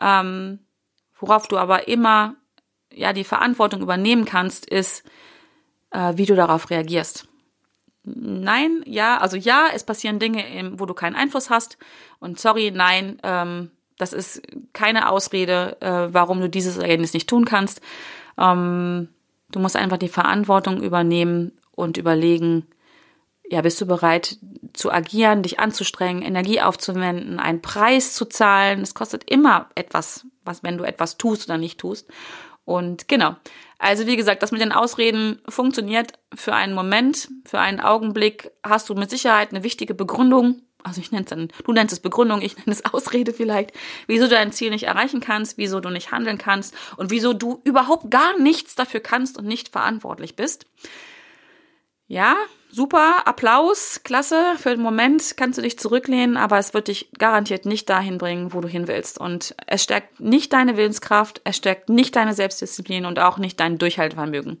Ähm, 0.00 0.60
worauf 1.18 1.48
du 1.48 1.58
aber 1.58 1.86
immer 1.88 2.36
ja 2.90 3.12
die 3.12 3.24
Verantwortung 3.24 3.82
übernehmen 3.82 4.24
kannst, 4.24 4.64
ist, 4.64 5.04
äh, 5.90 6.14
wie 6.16 6.26
du 6.26 6.34
darauf 6.34 6.70
reagierst. 6.70 7.28
Nein, 8.04 8.82
ja, 8.86 9.18
also 9.18 9.36
ja, 9.36 9.66
es 9.74 9.84
passieren 9.84 10.18
Dinge, 10.18 10.42
wo 10.76 10.86
du 10.86 10.94
keinen 10.94 11.16
Einfluss 11.16 11.50
hast. 11.50 11.76
Und 12.20 12.40
sorry, 12.40 12.70
nein, 12.70 13.18
ähm, 13.22 13.70
das 13.98 14.12
ist 14.12 14.42
keine 14.72 15.10
Ausrede, 15.10 15.76
äh, 15.80 16.12
warum 16.12 16.40
du 16.40 16.48
dieses 16.48 16.78
Ergebnis 16.78 17.12
nicht 17.12 17.28
tun 17.28 17.44
kannst. 17.44 17.80
Ähm, 18.38 19.08
du 19.50 19.58
musst 19.58 19.76
einfach 19.76 19.98
die 19.98 20.08
Verantwortung 20.08 20.82
übernehmen 20.82 21.52
und 21.72 21.96
überlegen, 21.96 22.66
ja, 23.50 23.62
bist 23.62 23.80
du 23.80 23.86
bereit 23.86 24.38
zu 24.74 24.92
agieren, 24.92 25.42
dich 25.42 25.58
anzustrengen, 25.58 26.22
Energie 26.22 26.60
aufzuwenden, 26.60 27.40
einen 27.40 27.62
Preis 27.62 28.14
zu 28.14 28.26
zahlen? 28.26 28.82
Es 28.82 28.94
kostet 28.94 29.24
immer 29.30 29.70
etwas, 29.74 30.26
was, 30.44 30.62
wenn 30.62 30.78
du 30.78 30.84
etwas 30.84 31.16
tust 31.16 31.48
oder 31.48 31.58
nicht 31.58 31.80
tust. 31.80 32.08
Und 32.64 33.08
genau. 33.08 33.36
Also 33.78 34.06
wie 34.06 34.16
gesagt, 34.16 34.42
das 34.42 34.52
mit 34.52 34.60
den 34.60 34.72
Ausreden 34.72 35.40
funktioniert 35.48 36.12
für 36.34 36.54
einen 36.54 36.74
Moment, 36.74 37.28
für 37.46 37.58
einen 37.58 37.80
Augenblick 37.80 38.50
hast 38.62 38.90
du 38.90 38.94
mit 38.94 39.08
Sicherheit 39.08 39.50
eine 39.50 39.62
wichtige 39.62 39.94
Begründung, 39.94 40.62
also 40.84 41.00
ich 41.00 41.10
nenne 41.10 41.24
es 41.24 41.30
dann, 41.30 41.48
du 41.64 41.72
nennst 41.72 41.92
es 41.92 42.00
Begründung, 42.00 42.40
ich 42.40 42.56
nenne 42.56 42.72
es 42.72 42.84
Ausrede 42.92 43.32
vielleicht, 43.32 43.72
wieso 44.06 44.24
du 44.24 44.30
dein 44.30 44.52
Ziel 44.52 44.70
nicht 44.70 44.84
erreichen 44.84 45.20
kannst, 45.20 45.58
wieso 45.58 45.80
du 45.80 45.90
nicht 45.90 46.12
handeln 46.12 46.38
kannst 46.38 46.74
und 46.96 47.10
wieso 47.10 47.32
du 47.32 47.60
überhaupt 47.64 48.10
gar 48.10 48.38
nichts 48.38 48.74
dafür 48.74 49.00
kannst 49.00 49.38
und 49.38 49.46
nicht 49.46 49.68
verantwortlich 49.68 50.36
bist. 50.36 50.66
Ja, 52.10 52.36
super, 52.70 53.26
Applaus, 53.26 54.00
klasse, 54.02 54.54
für 54.56 54.70
den 54.70 54.80
Moment 54.80 55.36
kannst 55.36 55.58
du 55.58 55.62
dich 55.62 55.78
zurücklehnen, 55.78 56.38
aber 56.38 56.58
es 56.58 56.72
wird 56.72 56.88
dich 56.88 57.10
garantiert 57.18 57.66
nicht 57.66 57.90
dahin 57.90 58.16
bringen, 58.16 58.54
wo 58.54 58.62
du 58.62 58.68
hin 58.68 58.88
willst. 58.88 59.18
Und 59.18 59.54
es 59.66 59.82
stärkt 59.82 60.18
nicht 60.18 60.54
deine 60.54 60.78
Willenskraft, 60.78 61.42
es 61.44 61.58
stärkt 61.58 61.90
nicht 61.90 62.16
deine 62.16 62.32
Selbstdisziplin 62.32 63.04
und 63.04 63.18
auch 63.18 63.36
nicht 63.36 63.60
dein 63.60 63.76
Durchhaltevermögen. 63.76 64.58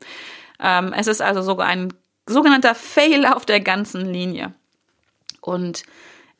Ähm, 0.60 0.92
es 0.92 1.06
ist 1.06 1.22
also 1.22 1.40
sogar 1.40 1.68
ein 1.68 1.94
sogenannter 2.26 2.74
Fail 2.74 3.24
auf 3.24 3.46
der 3.46 3.60
ganzen 3.60 4.12
Linie. 4.12 4.54
Und 5.48 5.82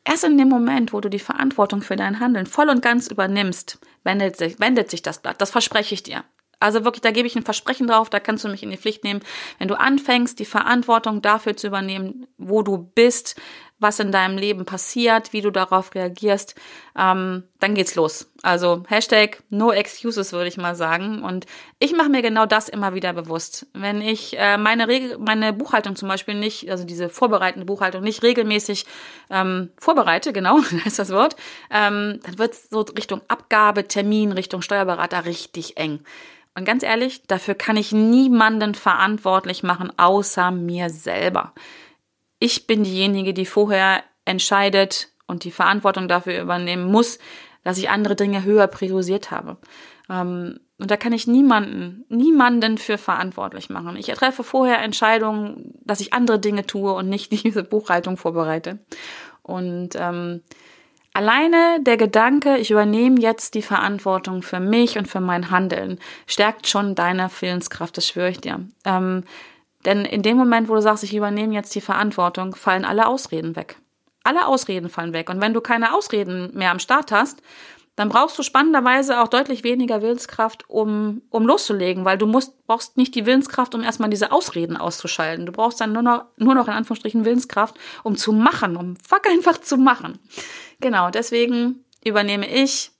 erst 0.03 0.23
in 0.23 0.37
dem 0.37 0.49
Moment, 0.49 0.93
wo 0.93 1.01
du 1.01 1.09
die 1.09 1.19
Verantwortung 1.19 1.81
für 1.81 1.95
dein 1.95 2.19
Handeln 2.19 2.45
voll 2.45 2.69
und 2.69 2.81
ganz 2.81 3.07
übernimmst, 3.07 3.79
wendet 4.03 4.37
sich, 4.37 4.59
wendet 4.59 4.89
sich 4.89 5.01
das 5.01 5.21
Blatt. 5.21 5.41
Das 5.41 5.51
verspreche 5.51 5.93
ich 5.93 6.03
dir. 6.03 6.23
Also 6.61 6.83
wirklich, 6.83 7.01
da 7.01 7.11
gebe 7.11 7.25
ich 7.25 7.37
ein 7.37 7.43
Versprechen 7.43 7.87
drauf, 7.87 8.09
da 8.09 8.19
kannst 8.19 8.43
du 8.43 8.49
mich 8.49 8.63
in 8.63 8.69
die 8.69 8.77
Pflicht 8.77 9.05
nehmen. 9.05 9.21
Wenn 9.59 9.69
du 9.69 9.79
anfängst, 9.79 10.39
die 10.39 10.45
Verantwortung 10.45 11.21
dafür 11.21 11.55
zu 11.55 11.67
übernehmen, 11.67 12.27
wo 12.37 12.63
du 12.63 12.77
bist, 12.77 13.39
was 13.79 13.99
in 13.99 14.11
deinem 14.11 14.37
Leben 14.37 14.65
passiert, 14.65 15.31
wie 15.31 15.41
du 15.41 15.51
darauf 15.51 15.95
reagierst, 15.95 16.55
ähm, 16.97 17.43
dann 17.59 17.75
geht's 17.75 17.95
los. 17.95 18.29
Also 18.43 18.83
Hashtag 18.87 19.41
No 19.49 19.71
Excuses 19.71 20.33
würde 20.33 20.49
ich 20.49 20.57
mal 20.57 20.75
sagen. 20.75 21.23
Und 21.23 21.45
ich 21.79 21.95
mache 21.95 22.09
mir 22.09 22.21
genau 22.21 22.45
das 22.45 22.67
immer 22.69 22.93
wieder 22.93 23.13
bewusst. 23.13 23.67
Wenn 23.73 24.01
ich 24.01 24.37
äh, 24.37 24.57
meine, 24.57 25.17
meine 25.17 25.53
Buchhaltung 25.53 25.95
zum 25.95 26.09
Beispiel 26.09 26.35
nicht, 26.35 26.69
also 26.69 26.83
diese 26.83 27.09
vorbereitende 27.09 27.65
Buchhaltung 27.65 28.03
nicht 28.03 28.21
regelmäßig 28.21 28.85
ähm, 29.29 29.71
vorbereite, 29.77 30.33
genau, 30.33 30.59
da 30.71 30.85
ist 30.85 30.99
das 30.99 31.11
Wort, 31.11 31.35
ähm, 31.71 32.19
dann 32.23 32.37
wird's 32.37 32.69
so 32.69 32.81
Richtung 32.81 33.21
Abgabe, 33.29 33.87
Termin, 33.87 34.33
Richtung 34.33 34.61
Steuerberater 34.61 35.25
richtig 35.25 35.77
eng. 35.77 36.01
Und 36.55 36.65
ganz 36.65 36.83
ehrlich, 36.83 37.21
dafür 37.27 37.55
kann 37.55 37.77
ich 37.77 37.93
niemanden 37.93 38.75
verantwortlich 38.75 39.63
machen, 39.63 39.93
außer 39.97 40.51
mir 40.51 40.89
selber 40.89 41.53
ich 42.39 42.67
bin 42.67 42.83
diejenige, 42.83 43.33
die 43.33 43.45
vorher 43.45 44.03
entscheidet 44.25 45.09
und 45.27 45.43
die 45.43 45.51
Verantwortung 45.51 46.07
dafür 46.07 46.41
übernehmen 46.41 46.85
muss, 46.85 47.19
dass 47.63 47.77
ich 47.77 47.89
andere 47.89 48.15
Dinge 48.15 48.43
höher 48.43 48.67
priorisiert 48.67 49.31
habe. 49.31 49.57
Ähm, 50.09 50.59
und 50.79 50.89
da 50.89 50.95
kann 50.95 51.11
ich 51.11 51.27
niemanden, 51.27 52.05
niemanden 52.07 52.77
für 52.77 52.97
verantwortlich 52.97 53.69
machen. 53.69 53.97
Ich 53.97 54.07
treffe 54.07 54.43
vorher 54.43 54.81
Entscheidungen, 54.81 55.73
dass 55.83 55.99
ich 55.99 56.13
andere 56.13 56.39
Dinge 56.39 56.65
tue 56.65 56.93
und 56.93 57.09
nicht 57.09 57.31
diese 57.43 57.63
Buchhaltung 57.63 58.17
vorbereite. 58.17 58.79
Und 59.43 59.89
ähm, 59.95 60.41
alleine 61.13 61.79
der 61.81 61.97
Gedanke, 61.97 62.57
ich 62.57 62.71
übernehme 62.71 63.19
jetzt 63.19 63.55
die 63.55 63.61
Verantwortung 63.61 64.41
für 64.41 64.59
mich 64.59 64.97
und 64.97 65.07
für 65.07 65.19
mein 65.19 65.51
Handeln, 65.51 65.99
stärkt 66.27 66.67
schon 66.67 66.95
deine 66.95 67.29
Willenskraft, 67.39 67.97
das 67.97 68.07
schwöre 68.07 68.29
ich 68.29 68.39
dir. 68.39 68.65
Ähm, 68.85 69.23
denn 69.85 70.05
in 70.05 70.21
dem 70.21 70.37
Moment, 70.37 70.69
wo 70.69 70.75
du 70.75 70.81
sagst, 70.81 71.03
ich 71.03 71.15
übernehme 71.15 71.53
jetzt 71.53 71.73
die 71.75 71.81
Verantwortung, 71.81 72.55
fallen 72.55 72.85
alle 72.85 73.07
Ausreden 73.07 73.55
weg. 73.55 73.77
Alle 74.23 74.45
Ausreden 74.47 74.89
fallen 74.89 75.13
weg. 75.13 75.29
Und 75.29 75.41
wenn 75.41 75.53
du 75.53 75.61
keine 75.61 75.93
Ausreden 75.95 76.51
mehr 76.53 76.71
am 76.71 76.79
Start 76.79 77.11
hast, 77.11 77.41
dann 77.99 78.07
brauchst 78.07 78.39
du 78.39 78.43
spannenderweise 78.43 79.19
auch 79.19 79.27
deutlich 79.27 79.65
weniger 79.65 80.01
Willenskraft, 80.01 80.69
um, 80.69 81.21
um 81.29 81.45
loszulegen, 81.45 82.05
weil 82.05 82.17
du 82.17 82.27
musst, 82.27 82.65
brauchst 82.65 82.95
nicht 82.95 83.13
die 83.13 83.25
Willenskraft, 83.25 83.75
um 83.75 83.83
erstmal 83.83 84.09
diese 84.09 84.31
Ausreden 84.31 84.77
auszuschalten. 84.77 85.45
Du 85.45 85.51
brauchst 85.51 85.81
dann 85.81 85.91
nur 85.91 86.01
noch, 86.01 86.25
nur 86.37 86.55
noch 86.55 86.67
in 86.67 86.73
Anführungsstrichen 86.73 87.25
Willenskraft, 87.25 87.75
um 88.03 88.15
zu 88.15 88.31
machen, 88.31 88.77
um 88.77 88.95
fuck 88.97 89.27
einfach 89.27 89.57
zu 89.57 89.75
machen. 89.75 90.17
Genau, 90.79 91.09
deswegen 91.09 91.83
übernehme 92.05 92.47
ich 92.47 92.91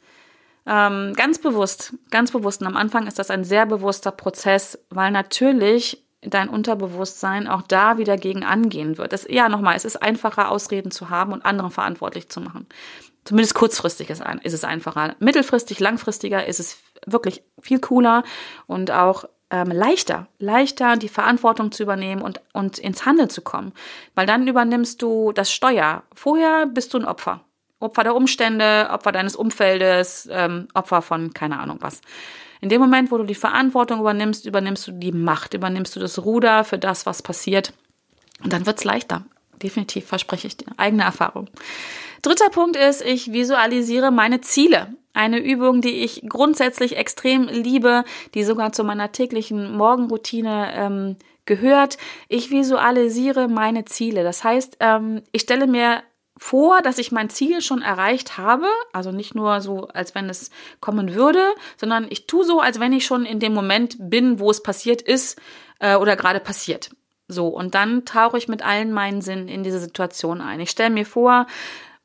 ähm, 0.65 1.13
ganz 1.15 1.39
bewusst, 1.39 1.93
ganz 2.11 2.31
bewusst. 2.31 2.59
Und 2.59 2.67
am 2.67 2.75
Anfang 2.75 3.07
ist 3.07 3.19
das 3.19 3.29
ein 3.29 3.45
sehr 3.45 3.65
bewusster 3.65 4.11
Prozess, 4.11 4.77
weil 4.89 5.11
natürlich 5.11 6.03
dein 6.21 6.49
Unterbewusstsein 6.49 7.47
auch 7.47 7.61
da 7.61 7.97
wieder 7.97 8.17
gegen 8.17 8.43
angehen 8.43 8.97
wird. 8.97 9.13
Das, 9.13 9.25
ja, 9.29 9.49
nochmal, 9.49 9.75
es 9.75 9.85
ist 9.85 10.01
einfacher, 10.01 10.51
Ausreden 10.51 10.91
zu 10.91 11.09
haben 11.09 11.31
und 11.31 11.45
anderen 11.45 11.71
verantwortlich 11.71 12.29
zu 12.29 12.41
machen. 12.41 12.67
Zumindest 13.23 13.55
kurzfristig 13.55 14.09
ist, 14.09 14.23
ist 14.43 14.53
es 14.53 14.63
einfacher. 14.63 15.15
Mittelfristig, 15.19 15.79
langfristiger 15.79 16.45
ist 16.45 16.59
es 16.59 16.79
wirklich 17.05 17.43
viel 17.61 17.79
cooler 17.79 18.23
und 18.67 18.91
auch 18.91 19.25
ähm, 19.51 19.71
leichter, 19.71 20.27
leichter 20.37 20.97
die 20.97 21.09
Verantwortung 21.09 21.71
zu 21.71 21.83
übernehmen 21.83 22.21
und, 22.21 22.41
und 22.53 22.77
ins 22.77 23.05
Handeln 23.05 23.29
zu 23.29 23.41
kommen. 23.41 23.73
Weil 24.15 24.25
dann 24.25 24.47
übernimmst 24.47 25.01
du 25.01 25.31
das 25.31 25.51
Steuer. 25.51 26.03
Vorher 26.13 26.65
bist 26.65 26.93
du 26.93 26.99
ein 26.99 27.05
Opfer. 27.05 27.41
Opfer 27.79 28.03
der 28.03 28.15
Umstände, 28.15 28.89
Opfer 28.91 29.11
deines 29.11 29.35
Umfeldes, 29.35 30.27
ähm, 30.31 30.67
Opfer 30.73 31.01
von 31.01 31.33
keine 31.33 31.59
Ahnung 31.59 31.77
was. 31.81 32.01
In 32.61 32.69
dem 32.69 32.81
Moment, 32.81 33.11
wo 33.11 33.17
du 33.17 33.23
die 33.23 33.35
Verantwortung 33.35 33.99
übernimmst, 33.99 34.45
übernimmst 34.45 34.87
du 34.87 34.91
die 34.91 35.11
Macht, 35.11 35.53
übernimmst 35.53 35.95
du 35.95 35.99
das 35.99 36.23
Ruder 36.23 36.63
für 36.63 36.77
das, 36.77 37.05
was 37.05 37.21
passiert. 37.21 37.73
Und 38.43 38.53
dann 38.53 38.65
wird's 38.65 38.83
leichter. 38.83 39.25
Definitiv 39.61 40.05
verspreche 40.05 40.47
ich 40.47 40.57
dir. 40.57 40.67
Eigene 40.77 41.03
Erfahrung. 41.03 41.49
Dritter 42.21 42.49
Punkt 42.49 42.75
ist, 42.75 43.01
ich 43.05 43.31
visualisiere 43.31 44.11
meine 44.11 44.41
Ziele. 44.41 44.93
Eine 45.13 45.39
Übung, 45.39 45.81
die 45.81 46.03
ich 46.03 46.23
grundsätzlich 46.27 46.97
extrem 46.97 47.47
liebe, 47.47 48.03
die 48.33 48.43
sogar 48.43 48.71
zu 48.71 48.83
meiner 48.83 49.11
täglichen 49.11 49.75
Morgenroutine 49.75 50.71
ähm, 50.73 51.15
gehört. 51.45 51.97
Ich 52.27 52.51
visualisiere 52.51 53.47
meine 53.47 53.85
Ziele. 53.85 54.23
Das 54.23 54.43
heißt, 54.43 54.77
ähm, 54.79 55.21
ich 55.31 55.41
stelle 55.41 55.67
mir 55.67 56.03
vor, 56.39 56.81
dass 56.81 56.97
ich 56.97 57.11
mein 57.11 57.29
Ziel 57.29 57.61
schon 57.61 57.81
erreicht 57.81 58.37
habe. 58.37 58.65
Also 58.93 59.11
nicht 59.11 59.35
nur 59.35 59.61
so, 59.61 59.87
als 59.89 60.15
wenn 60.15 60.29
es 60.29 60.49
kommen 60.79 61.13
würde, 61.13 61.43
sondern 61.77 62.07
ich 62.09 62.25
tue 62.25 62.45
so, 62.45 62.61
als 62.61 62.79
wenn 62.79 62.93
ich 62.93 63.05
schon 63.05 63.25
in 63.25 63.39
dem 63.39 63.53
Moment 63.53 63.97
bin, 63.99 64.39
wo 64.39 64.49
es 64.49 64.63
passiert 64.63 65.01
ist 65.01 65.39
äh, 65.79 65.95
oder 65.95 66.15
gerade 66.15 66.39
passiert. 66.39 66.91
So, 67.27 67.47
und 67.47 67.75
dann 67.75 68.05
tauche 68.05 68.37
ich 68.39 68.47
mit 68.47 68.63
allen 68.65 68.91
meinen 68.91 69.21
Sinnen 69.21 69.49
in 69.49 69.63
diese 69.63 69.79
Situation 69.79 70.41
ein. 70.41 70.59
Ich 70.61 70.71
stelle 70.71 70.89
mir 70.89 71.05
vor, 71.05 71.45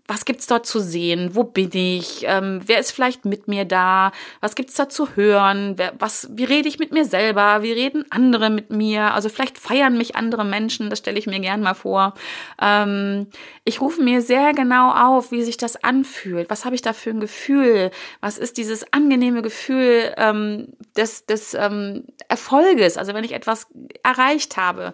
was 0.07 0.27
gibt's 0.27 0.47
dort 0.47 0.67
zu 0.67 0.81
sehen? 0.81 1.31
Wo 1.35 1.45
bin 1.45 1.71
ich? 1.73 2.25
Ähm, 2.27 2.61
wer 2.67 2.79
ist 2.79 2.91
vielleicht 2.91 3.25
mit 3.25 3.49
mir 3.49 3.65
da? 3.65 4.13
Was 4.41 4.55
gibt's 4.55 4.75
da 4.75 4.89
zu 4.89 5.17
hören? 5.17 5.75
Wer, 5.77 5.95
was, 5.99 6.29
wie 6.33 6.45
rede 6.45 6.69
ich 6.69 6.79
mit 6.79 6.93
mir 6.93 7.07
selber? 7.07 7.63
Wie 7.63 7.73
reden 7.73 8.05
andere 8.11 8.51
mit 8.51 8.71
mir? 8.71 9.15
Also 9.15 9.31
vielleicht 9.31 9.57
feiern 9.57 9.97
mich 9.97 10.15
andere 10.15 10.45
Menschen, 10.45 10.91
das 10.91 10.99
stelle 10.99 11.19
ich 11.19 11.27
mir 11.27 11.41
gern 11.41 11.63
mal 11.63 11.73
vor. 11.73 12.13
Ähm, 12.61 13.29
ich 13.65 13.81
rufe 13.81 14.03
mir 14.03 14.21
sehr 14.21 14.53
genau 14.53 14.93
auf, 14.93 15.33
wie 15.33 15.43
sich 15.43 15.57
das 15.57 15.83
anfühlt. 15.83 16.51
Was 16.51 16.67
habe 16.67 16.75
ich 16.75 16.83
da 16.83 16.93
für 16.93 17.11
ein 17.11 17.21
Gefühl? 17.21 17.91
Was 18.21 18.37
ist 18.37 18.59
dieses 18.59 18.93
angenehme 18.93 19.41
Gefühl 19.41 20.15
ähm, 20.19 20.69
des, 20.97 21.25
des 21.25 21.55
ähm, 21.55 22.05
Erfolges? 22.29 22.99
Also 22.99 23.15
wenn 23.15 23.25
ich 23.25 23.33
etwas 23.33 23.69
erreicht 24.03 24.59
habe, 24.59 24.93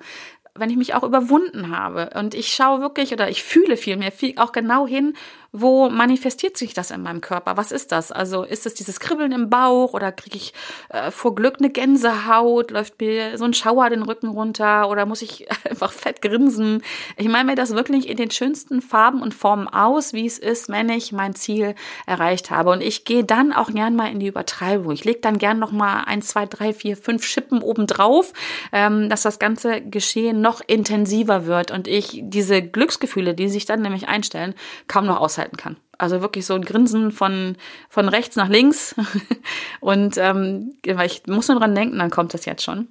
wenn 0.55 0.71
ich 0.71 0.77
mich 0.77 0.95
auch 0.95 1.03
überwunden 1.03 1.77
habe. 1.77 2.11
Und 2.15 2.35
ich 2.35 2.53
schaue 2.53 2.81
wirklich 2.81 3.13
oder 3.13 3.29
ich 3.29 3.43
fühle 3.43 3.77
viel 3.77 3.97
mehr, 3.97 4.13
viel 4.13 4.39
auch 4.39 4.53
genau 4.53 4.87
hin, 4.87 5.15
wo 5.53 5.91
manifestiert 5.91 6.57
sich 6.57 6.75
das 6.75 6.93
in 6.93 7.03
meinem 7.03 7.21
Körper? 7.21 7.57
Was 7.57 7.73
ist 7.73 7.91
das? 7.91 8.13
Also 8.13 8.45
ist 8.45 8.67
es 8.67 8.75
dieses 8.75 9.01
Kribbeln 9.01 9.33
im 9.33 9.51
Bauch 9.51 9.95
oder 9.95 10.13
kriege 10.13 10.37
ich 10.37 10.55
äh, 10.91 11.11
vor 11.11 11.35
Glück 11.35 11.57
eine 11.59 11.71
Gänsehaut? 11.71 12.71
Läuft 12.71 13.01
mir 13.01 13.37
so 13.37 13.45
ein 13.45 13.55
Schauer 13.55 13.91
den 13.91 14.03
Rücken 14.03 14.29
runter 14.29 14.89
oder 14.89 15.07
muss 15.07 15.23
ich 15.23 15.49
einfach 15.69 15.91
fett 15.93 16.23
grinsen? 16.23 16.83
Ich 17.17 17.29
meine 17.29 17.51
mir 17.51 17.57
das 17.57 17.75
wirklich 17.75 18.09
in 18.09 18.17
den 18.17 18.31
schönsten 18.31 18.81
Farben 18.81 19.23
und 19.23 19.35
Formen 19.35 19.67
aus, 19.67 20.13
wie 20.13 20.27
es 20.27 20.39
ist, 20.39 20.69
wenn 20.69 20.89
ich 20.89 21.11
mein 21.11 21.35
Ziel 21.35 21.75
erreicht 22.07 22.51
habe. 22.51 22.71
Und 22.71 22.81
ich 22.81 23.05
gehe 23.05 23.25
dann 23.25 23.53
auch 23.53 23.71
gern 23.71 23.97
mal 23.97 24.11
in 24.11 24.21
die 24.21 24.29
Übertreibung. 24.29 24.93
Ich 24.93 25.05
lege 25.05 25.21
dann 25.21 25.39
gern 25.39 25.59
noch 25.59 25.73
mal 25.73 26.05
ein, 26.05 26.23
zwei, 26.23 26.47
drei, 26.47 26.73
vier, 26.73 26.97
fünf 26.97 27.25
Schippen 27.25 27.61
obendrauf, 27.61 28.33
ähm, 28.71 29.09
dass 29.09 29.23
das 29.23 29.41
ganze 29.41 29.81
Geschehen 29.81 30.41
noch 30.41 30.61
intensiver 30.65 31.47
wird 31.47 31.73
und 31.73 31.89
ich 31.89 32.21
diese 32.23 32.63
Glücksgefühle, 32.63 33.35
die 33.35 33.49
sich 33.49 33.65
dann 33.65 33.83
nämlich 33.83 34.07
einstellen, 34.09 34.55
kaum 34.87 35.07
noch 35.07 35.21
aushalten 35.21 35.40
aushalten 35.41 35.57
kann. 35.57 35.77
Also 35.99 36.21
wirklich 36.21 36.47
so 36.47 36.55
ein 36.55 36.65
Grinsen 36.65 37.13
von, 37.13 37.57
von 37.89 38.09
rechts 38.09 38.37
nach 38.37 38.49
links. 38.49 38.95
Und 39.81 40.17
ähm, 40.17 40.75
ich 40.83 41.27
muss 41.27 41.49
nur 41.49 41.59
dran 41.59 41.75
denken, 41.75 41.99
dann 41.99 42.11
kommt 42.11 42.35
das 42.35 42.45
jetzt 42.45 42.65
schon. 42.65 42.89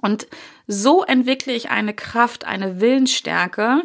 Und 0.00 0.26
so 0.66 1.02
entwickle 1.04 1.54
ich 1.54 1.70
eine 1.70 1.94
Kraft, 1.94 2.44
eine 2.44 2.80
Willensstärke, 2.80 3.82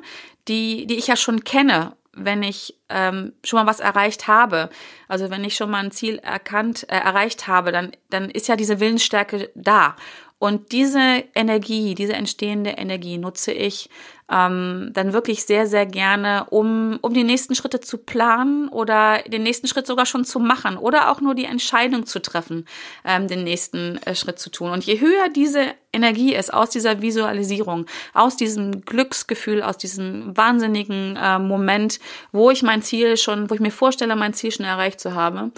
die, 0.48 0.86
die 0.88 0.98
ich 0.98 1.08
ja 1.08 1.16
schon 1.16 1.44
kenne, 1.46 1.96
wenn 2.12 2.44
ich 2.44 2.76
ähm, 2.90 3.34
schon 3.46 3.60
mal 3.60 3.68
was 3.68 3.80
erreicht 3.80 4.28
habe. 4.28 4.70
Also 5.08 5.30
wenn 5.30 5.46
ich 5.46 5.56
schon 5.56 5.70
mal 5.70 5.84
ein 5.84 5.92
Ziel 5.92 6.18
erkannt, 6.18 6.84
äh, 6.90 6.98
erreicht 6.98 7.48
habe, 7.48 7.72
dann, 7.72 7.92
dann 8.10 8.30
ist 8.30 8.50
ja 8.50 8.58
diese 8.58 8.82
Willensstärke 8.82 9.50
da. 9.56 9.96
Und 10.38 10.72
diese 10.72 11.24
Energie, 11.36 11.96
diese 11.96 12.14
entstehende 12.14 12.72
Energie 12.72 13.18
nutze 13.18 13.52
ich 13.52 13.90
ähm, 14.30 14.92
dann 14.94 15.14
wirklich 15.14 15.44
sehr, 15.44 15.68
sehr 15.68 15.86
gerne, 15.86 16.46
um, 16.50 17.00
um 17.02 17.14
die 17.14 17.24
nächsten 17.24 17.56
Schritte 17.56 17.80
zu 17.80 17.98
planen 17.98 18.70
oder 18.70 19.24
den 19.24 19.44
nächsten 19.44 19.68
Schritt 19.68 19.88
sogar 19.88 20.06
schon 20.06 20.26
zu 20.26 20.40
machen 20.40 20.78
oder 20.78 21.12
auch 21.12 21.22
nur 21.22 21.36
die 21.36 21.46
Entscheidung 21.46 22.06
zu 22.06 22.22
treffen, 22.22 22.66
ähm, 23.06 23.28
den 23.28 23.44
nächsten 23.44 23.98
äh, 24.06 24.16
Schritt 24.16 24.40
zu 24.40 24.50
tun. 24.50 24.72
Und 24.72 24.84
je 24.84 25.00
höher 25.00 25.30
diese 25.36 25.74
Energie 25.92 26.36
ist 26.36 26.54
aus 26.54 26.70
dieser 26.70 27.02
Visualisierung, 27.02 27.88
aus 28.14 28.38
diesem 28.38 28.82
Glücksgefühl, 28.82 29.64
aus 29.64 29.78
diesem 29.78 30.38
wahnsinnigen 30.38 31.16
äh, 31.16 31.40
Moment, 31.40 32.00
wo 32.32 32.52
ich 32.52 32.62
mein 32.62 32.84
Ziel 32.84 33.18
schon, 33.18 33.50
wo 33.50 33.56
ich 33.56 33.60
mir 33.60 33.72
vorstelle, 33.72 34.16
mein 34.16 34.34
Ziel 34.34 34.52
schon 34.52 34.66
erreicht 34.68 35.00
zu 35.00 35.16
haben, 35.16 35.52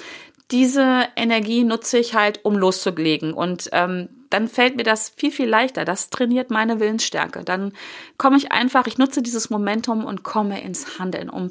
diese 0.51 1.07
Energie 1.15 1.63
nutze 1.63 1.97
ich 1.97 2.13
halt, 2.13 2.43
um 2.43 2.55
loszulegen. 2.55 3.33
Und 3.33 3.69
ähm, 3.71 4.09
dann 4.29 4.47
fällt 4.47 4.75
mir 4.75 4.83
das 4.83 5.09
viel, 5.09 5.31
viel 5.31 5.47
leichter. 5.47 5.85
Das 5.85 6.09
trainiert 6.09 6.51
meine 6.51 6.79
Willensstärke. 6.79 7.43
Dann 7.43 7.73
komme 8.17 8.37
ich 8.37 8.51
einfach, 8.51 8.87
ich 8.87 8.97
nutze 8.97 9.21
dieses 9.21 9.49
Momentum 9.49 10.05
und 10.05 10.23
komme 10.23 10.61
ins 10.61 10.99
Handeln, 10.99 11.29
um 11.29 11.49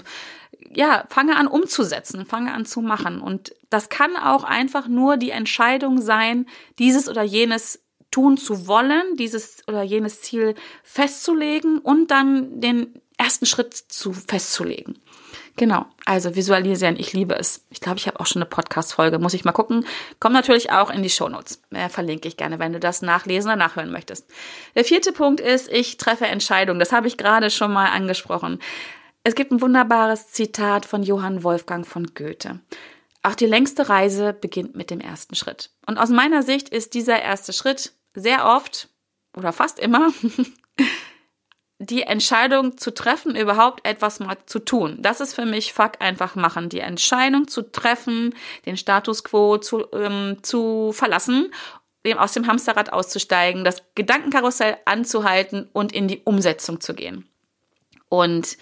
ja, 0.73 1.05
fange 1.09 1.37
an 1.37 1.47
umzusetzen, 1.47 2.27
fange 2.27 2.53
an 2.53 2.65
zu 2.65 2.81
machen. 2.81 3.21
Und 3.21 3.55
das 3.71 3.89
kann 3.89 4.17
auch 4.17 4.45
einfach 4.45 4.87
nur 4.87 5.17
die 5.17 5.31
Entscheidung 5.31 6.01
sein, 6.01 6.47
dieses 6.79 7.09
oder 7.09 7.23
jenes 7.23 7.83
tun 8.11 8.37
zu 8.37 8.67
wollen, 8.67 9.17
dieses 9.17 9.67
oder 9.69 9.83
jenes 9.83 10.21
Ziel 10.23 10.55
festzulegen 10.83 11.79
und 11.79 12.11
dann 12.11 12.61
den 12.61 13.01
ersten 13.17 13.47
Schritt 13.47 13.75
zu 13.75 14.13
festzulegen. 14.13 14.99
Genau, 15.57 15.85
also 16.07 16.37
visualisieren, 16.37 16.97
ich 16.99 17.13
liebe 17.13 17.35
es. 17.35 17.67
Ich 17.71 17.81
glaube, 17.81 17.99
ich 17.99 18.07
habe 18.07 18.21
auch 18.21 18.27
schon 18.27 18.41
eine 18.41 18.49
Podcast-Folge, 18.49 19.19
muss 19.19 19.35
ich 19.35 19.45
mal 19.45 19.53
gucken. 19.53 19.85
Kommt 20.19 20.35
natürlich 20.35 20.73
auch 20.73 20.91
in 20.91 21.03
die 21.03 21.11
Shownotes. 21.11 21.63
Äh, 21.71 21.89
verlinke 21.89 22.29
ich 22.29 22.37
gerne, 22.37 22.59
wenn 22.59 22.73
du 22.73 22.81
das 22.81 23.03
nachlesen 23.03 23.51
oder 23.51 23.57
nachhören 23.57 23.91
möchtest. 23.91 24.31
Der 24.75 24.85
vierte 24.85 25.13
Punkt 25.13 25.41
ist, 25.41 25.71
ich 25.71 25.97
treffe 25.97 26.27
Entscheidungen. 26.27 26.81
Das 26.81 26.93
habe 26.93 27.09
ich 27.09 27.17
gerade 27.17 27.51
schon 27.51 27.73
mal 27.73 27.91
angesprochen. 27.91 28.59
Es 29.23 29.35
gibt 29.35 29.53
ein 29.53 29.61
wunderbares 29.61 30.29
Zitat 30.29 30.87
von 30.87 31.03
Johann 31.03 31.45
Wolfgang 31.45 31.87
von 31.87 32.07
Goethe. 32.15 32.61
Auch 33.23 33.35
die 33.35 33.47
längste 33.47 33.89
Reise 33.89 34.33
beginnt 34.33 34.77
mit 34.77 34.91
dem 34.91 35.01
ersten 35.01 35.35
Schritt. 35.35 35.71
Und 35.87 35.99
aus 35.99 36.09
meiner 36.09 36.43
Sicht 36.43 36.71
ist 36.71 36.95
dieser 36.95 37.21
erste 37.21 37.53
Schritt 37.53 37.93
sehr 38.15 38.47
oft 38.47 38.89
oder 39.37 39.53
fast 39.53 39.79
immer 39.79 40.11
die 41.83 42.03
Entscheidung 42.03 42.77
zu 42.77 42.93
treffen, 42.93 43.35
überhaupt 43.35 43.87
etwas 43.89 44.21
mal 44.21 44.37
zu 44.45 44.59
tun. 44.59 44.99
Das 45.01 45.21
ist 45.21 45.35
für 45.35 45.47
mich 45.47 45.73
Fuck 45.73 45.93
einfach 46.01 46.37
machen. 46.37 46.69
Die 46.69 46.81
Entscheidung 46.81 47.49
zu 47.49 47.73
treffen, 47.73 48.35
den 48.67 48.77
Status 48.77 49.25
quo 49.25 49.57
zu, 49.57 49.87
ähm, 49.95 50.37
zu 50.43 50.93
verlassen, 50.93 51.51
aus 52.17 52.33
dem 52.33 52.47
Hamsterrad 52.47 52.93
auszusteigen, 52.93 53.65
das 53.65 53.83
Gedankenkarussell 53.95 54.77
anzuhalten 54.85 55.71
und 55.73 55.93
in 55.93 56.07
die 56.07 56.21
Umsetzung 56.23 56.81
zu 56.81 56.93
gehen. 56.93 57.27
Und 58.11 58.59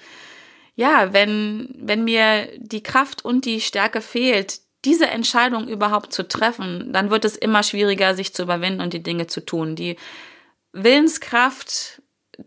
ja, 0.77 1.13
wenn, 1.13 1.75
wenn 1.77 2.05
mir 2.05 2.49
die 2.57 2.85
Kraft 2.85 3.25
und 3.25 3.45
die 3.47 3.61
Stärke 3.61 4.01
fehlt, 4.01 4.61
diese 4.85 5.09
Entscheidung 5.09 5.67
überhaupt 5.67 6.13
zu 6.13 6.29
treffen, 6.29 6.93
dann 6.93 7.11
wird 7.11 7.25
es 7.25 7.37
immer 7.37 7.65
schwieriger, 7.65 8.15
sich 8.15 8.33
zu 8.33 8.45
überwinden 8.45 8.81
und 8.81 8.93
die 8.93 9.03
Dinge 9.03 9.27
zu 9.27 9.45
tun. 9.45 9.75
Die 9.75 9.97
Willenskraft 10.73 12.01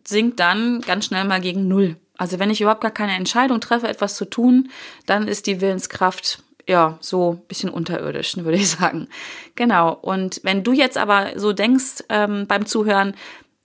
sinkt 0.05 0.39
dann 0.39 0.81
ganz 0.81 1.05
schnell 1.05 1.25
mal 1.25 1.41
gegen 1.41 1.67
Null. 1.67 1.97
Also 2.17 2.39
wenn 2.39 2.49
ich 2.49 2.61
überhaupt 2.61 2.81
gar 2.81 2.91
keine 2.91 3.15
Entscheidung 3.15 3.59
treffe, 3.61 3.87
etwas 3.87 4.15
zu 4.15 4.25
tun, 4.25 4.69
dann 5.05 5.27
ist 5.27 5.47
die 5.47 5.59
Willenskraft 5.61 6.43
ja 6.67 6.97
so 7.01 7.33
ein 7.33 7.47
bisschen 7.47 7.69
unterirdisch, 7.69 8.37
würde 8.37 8.57
ich 8.57 8.69
sagen. 8.69 9.07
Genau. 9.55 9.93
Und 9.93 10.41
wenn 10.43 10.63
du 10.63 10.73
jetzt 10.73 10.97
aber 10.97 11.39
so 11.39 11.53
denkst 11.53 12.03
ähm, 12.09 12.45
beim 12.47 12.65
Zuhören, 12.65 13.15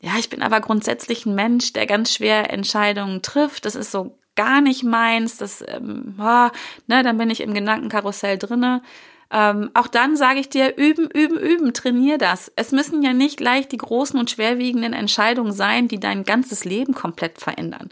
ja, 0.00 0.12
ich 0.18 0.28
bin 0.28 0.42
aber 0.42 0.60
grundsätzlich 0.60 1.26
ein 1.26 1.34
Mensch, 1.34 1.72
der 1.72 1.86
ganz 1.86 2.12
schwer 2.12 2.52
Entscheidungen 2.52 3.22
trifft. 3.22 3.64
Das 3.64 3.74
ist 3.74 3.90
so 3.90 4.18
gar 4.36 4.60
nicht 4.60 4.84
meins. 4.84 5.38
Das, 5.38 5.64
ähm, 5.66 6.14
oh, 6.18 6.48
ne, 6.86 7.02
dann 7.02 7.18
bin 7.18 7.30
ich 7.30 7.40
im 7.40 7.54
Gedankenkarussell 7.54 8.38
drinne. 8.38 8.82
Ähm, 9.30 9.70
auch 9.74 9.88
dann 9.88 10.16
sage 10.16 10.38
ich 10.38 10.48
dir, 10.48 10.76
üben, 10.76 11.10
üben, 11.10 11.38
üben, 11.38 11.74
trainier 11.74 12.16
das. 12.16 12.52
Es 12.54 12.70
müssen 12.70 13.02
ja 13.02 13.12
nicht 13.12 13.38
gleich 13.38 13.66
die 13.66 13.76
großen 13.76 14.18
und 14.18 14.30
schwerwiegenden 14.30 14.92
Entscheidungen 14.92 15.52
sein, 15.52 15.88
die 15.88 15.98
dein 15.98 16.24
ganzes 16.24 16.64
Leben 16.64 16.94
komplett 16.94 17.40
verändern. 17.40 17.90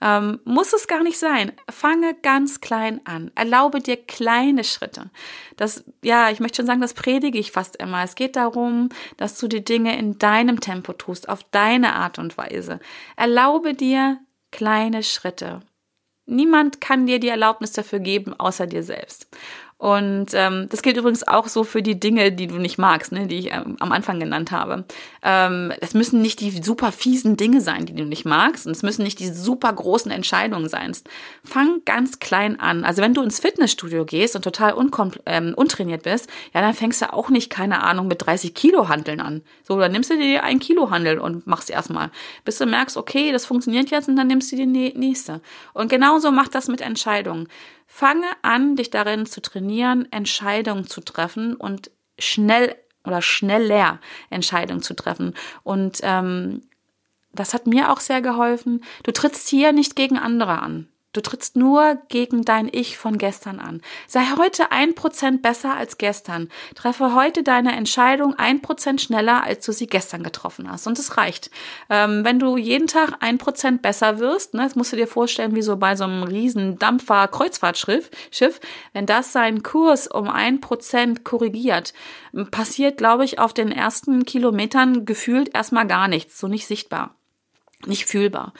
Ähm, 0.00 0.40
muss 0.44 0.72
es 0.72 0.86
gar 0.86 1.02
nicht 1.02 1.18
sein. 1.18 1.52
Fange 1.68 2.14
ganz 2.22 2.60
klein 2.60 3.00
an. 3.04 3.32
Erlaube 3.34 3.80
dir 3.80 3.96
kleine 3.96 4.62
Schritte. 4.62 5.10
Das, 5.56 5.84
ja, 6.02 6.30
ich 6.30 6.38
möchte 6.38 6.56
schon 6.56 6.66
sagen, 6.66 6.80
das 6.80 6.94
predige 6.94 7.38
ich 7.38 7.50
fast 7.50 7.76
immer. 7.76 8.04
Es 8.04 8.14
geht 8.14 8.36
darum, 8.36 8.90
dass 9.16 9.38
du 9.38 9.48
die 9.48 9.64
Dinge 9.64 9.98
in 9.98 10.18
deinem 10.18 10.60
Tempo 10.60 10.92
tust, 10.92 11.28
auf 11.28 11.42
deine 11.50 11.94
Art 11.94 12.18
und 12.18 12.36
Weise. 12.38 12.78
Erlaube 13.16 13.74
dir 13.74 14.18
kleine 14.52 15.02
Schritte. 15.02 15.60
Niemand 16.26 16.80
kann 16.80 17.06
dir 17.06 17.20
die 17.20 17.28
Erlaubnis 17.28 17.72
dafür 17.72 18.00
geben, 18.00 18.34
außer 18.34 18.66
dir 18.66 18.82
selbst. 18.82 19.28
Und 19.78 20.28
ähm, 20.32 20.68
das 20.70 20.80
gilt 20.80 20.96
übrigens 20.96 21.28
auch 21.28 21.48
so 21.48 21.62
für 21.62 21.82
die 21.82 22.00
Dinge, 22.00 22.32
die 22.32 22.46
du 22.46 22.56
nicht 22.56 22.78
magst, 22.78 23.12
ne, 23.12 23.26
die 23.26 23.40
ich 23.40 23.52
ähm, 23.52 23.76
am 23.78 23.92
Anfang 23.92 24.18
genannt 24.18 24.50
habe. 24.50 24.84
Ähm, 25.22 25.70
es 25.82 25.92
müssen 25.92 26.22
nicht 26.22 26.40
die 26.40 26.50
super 26.62 26.92
fiesen 26.92 27.36
Dinge 27.36 27.60
sein, 27.60 27.84
die 27.84 27.94
du 27.94 28.04
nicht 28.04 28.24
magst, 28.24 28.66
und 28.66 28.72
es 28.72 28.82
müssen 28.82 29.02
nicht 29.02 29.20
die 29.20 29.28
super 29.28 29.70
großen 29.70 30.10
Entscheidungen 30.10 30.70
sein. 30.70 30.96
Fang 31.44 31.82
ganz 31.84 32.20
klein 32.20 32.58
an. 32.58 32.84
Also 32.84 33.02
wenn 33.02 33.12
du 33.12 33.20
ins 33.20 33.40
Fitnessstudio 33.40 34.06
gehst 34.06 34.34
und 34.34 34.42
total 34.42 34.74
ähm, 35.26 35.52
untrainiert 35.54 36.04
bist, 36.04 36.30
ja, 36.54 36.62
dann 36.62 36.72
fängst 36.72 37.02
du 37.02 37.12
auch 37.12 37.28
nicht, 37.28 37.50
keine 37.50 37.82
Ahnung, 37.82 38.08
mit 38.08 38.24
30 38.24 38.54
Kilo 38.54 38.88
Handeln 38.88 39.20
an. 39.20 39.42
So, 39.62 39.78
dann 39.78 39.92
nimmst 39.92 40.08
du 40.10 40.16
dir 40.16 40.42
ein 40.42 40.58
Kilo 40.58 40.90
Handel 40.90 41.18
und 41.18 41.46
machst 41.46 41.68
erstmal, 41.68 42.10
bis 42.46 42.56
du 42.56 42.64
merkst, 42.64 42.96
okay, 42.96 43.30
das 43.30 43.44
funktioniert 43.44 43.90
jetzt, 43.90 44.08
und 44.08 44.16
dann 44.16 44.28
nimmst 44.28 44.50
du 44.52 44.56
die 44.56 44.66
nächste. 44.66 45.42
Und 45.74 45.90
genauso 45.90 46.30
macht 46.30 46.54
das 46.54 46.68
mit 46.68 46.80
Entscheidungen. 46.80 47.48
Fange 47.86 48.26
an, 48.42 48.76
dich 48.76 48.90
darin 48.90 49.26
zu 49.26 49.40
trainieren, 49.40 50.10
Entscheidungen 50.10 50.86
zu 50.86 51.00
treffen 51.00 51.54
und 51.54 51.90
schnell 52.18 52.76
oder 53.04 53.22
schneller 53.22 54.00
Entscheidungen 54.30 54.82
zu 54.82 54.94
treffen. 54.94 55.34
Und 55.62 56.00
ähm, 56.02 56.62
das 57.32 57.54
hat 57.54 57.66
mir 57.66 57.92
auch 57.92 58.00
sehr 58.00 58.20
geholfen. 58.20 58.82
Du 59.04 59.12
trittst 59.12 59.48
hier 59.48 59.72
nicht 59.72 59.94
gegen 59.94 60.18
andere 60.18 60.60
an. 60.60 60.88
Du 61.16 61.22
trittst 61.22 61.56
nur 61.56 61.96
gegen 62.08 62.44
dein 62.44 62.68
Ich 62.70 62.98
von 62.98 63.16
gestern 63.16 63.58
an. 63.58 63.80
Sei 64.06 64.20
heute 64.36 64.70
ein 64.70 64.94
Prozent 64.94 65.40
besser 65.40 65.74
als 65.74 65.96
gestern. 65.96 66.50
Treffe 66.74 67.14
heute 67.14 67.42
deine 67.42 67.74
Entscheidung 67.74 68.34
ein 68.34 68.60
Prozent 68.60 69.00
schneller, 69.00 69.42
als 69.42 69.64
du 69.64 69.72
sie 69.72 69.86
gestern 69.86 70.22
getroffen 70.22 70.70
hast. 70.70 70.86
Und 70.86 70.98
es 70.98 71.16
reicht. 71.16 71.50
Ähm, 71.88 72.22
wenn 72.22 72.38
du 72.38 72.58
jeden 72.58 72.86
Tag 72.86 73.14
ein 73.20 73.38
Prozent 73.38 73.80
besser 73.80 74.18
wirst, 74.18 74.52
ne, 74.52 74.64
das 74.64 74.76
musst 74.76 74.92
du 74.92 74.96
dir 74.96 75.06
vorstellen, 75.06 75.54
wie 75.54 75.62
so 75.62 75.78
bei 75.78 75.96
so 75.96 76.04
einem 76.04 76.22
riesen 76.22 76.78
Dampfer 76.78 77.28
Kreuzfahrtschiff, 77.28 78.10
Schiff, 78.30 78.60
wenn 78.92 79.06
das 79.06 79.32
seinen 79.32 79.62
Kurs 79.62 80.08
um 80.08 80.28
ein 80.28 80.60
Prozent 80.60 81.24
korrigiert, 81.24 81.94
passiert, 82.50 82.98
glaube 82.98 83.24
ich, 83.24 83.38
auf 83.38 83.54
den 83.54 83.72
ersten 83.72 84.26
Kilometern 84.26 85.06
gefühlt 85.06 85.54
erstmal 85.54 85.86
gar 85.86 86.08
nichts, 86.08 86.38
so 86.38 86.46
nicht 86.46 86.66
sichtbar, 86.66 87.14
nicht 87.86 88.04
fühlbar. 88.04 88.52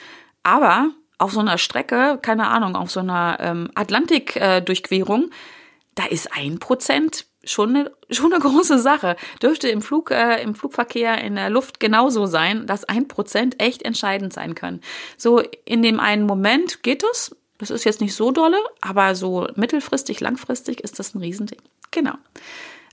Aber 0.42 0.92
auf 1.18 1.32
so 1.32 1.40
einer 1.40 1.58
Strecke, 1.58 2.18
keine 2.20 2.48
Ahnung, 2.48 2.76
auf 2.76 2.90
so 2.90 3.00
einer 3.00 3.38
ähm, 3.40 3.70
Atlantik-Durchquerung, 3.74 5.24
äh, 5.24 5.34
da 5.94 6.04
ist 6.04 6.32
ein 6.36 6.58
Prozent 6.58 7.26
schon 7.42 7.76
eine, 7.76 7.92
schon 8.10 8.32
eine 8.32 8.40
große 8.42 8.78
Sache. 8.78 9.16
Dürfte 9.42 9.68
im 9.68 9.82
Flug, 9.82 10.10
äh, 10.10 10.42
im 10.42 10.54
Flugverkehr 10.54 11.22
in 11.22 11.36
der 11.36 11.50
Luft 11.50 11.80
genauso 11.80 12.26
sein, 12.26 12.66
dass 12.66 12.84
ein 12.84 13.08
Prozent 13.08 13.62
echt 13.62 13.82
entscheidend 13.82 14.32
sein 14.32 14.54
können. 14.54 14.80
So 15.16 15.42
in 15.64 15.82
dem 15.82 16.00
einen 16.00 16.26
Moment 16.26 16.82
geht 16.82 17.04
es. 17.10 17.34
Das 17.58 17.70
ist 17.70 17.84
jetzt 17.84 18.02
nicht 18.02 18.14
so 18.14 18.32
dolle, 18.32 18.58
aber 18.82 19.14
so 19.14 19.48
mittelfristig, 19.54 20.20
langfristig 20.20 20.80
ist 20.80 20.98
das 20.98 21.14
ein 21.14 21.20
Riesending. 21.20 21.60
Genau. 21.90 22.14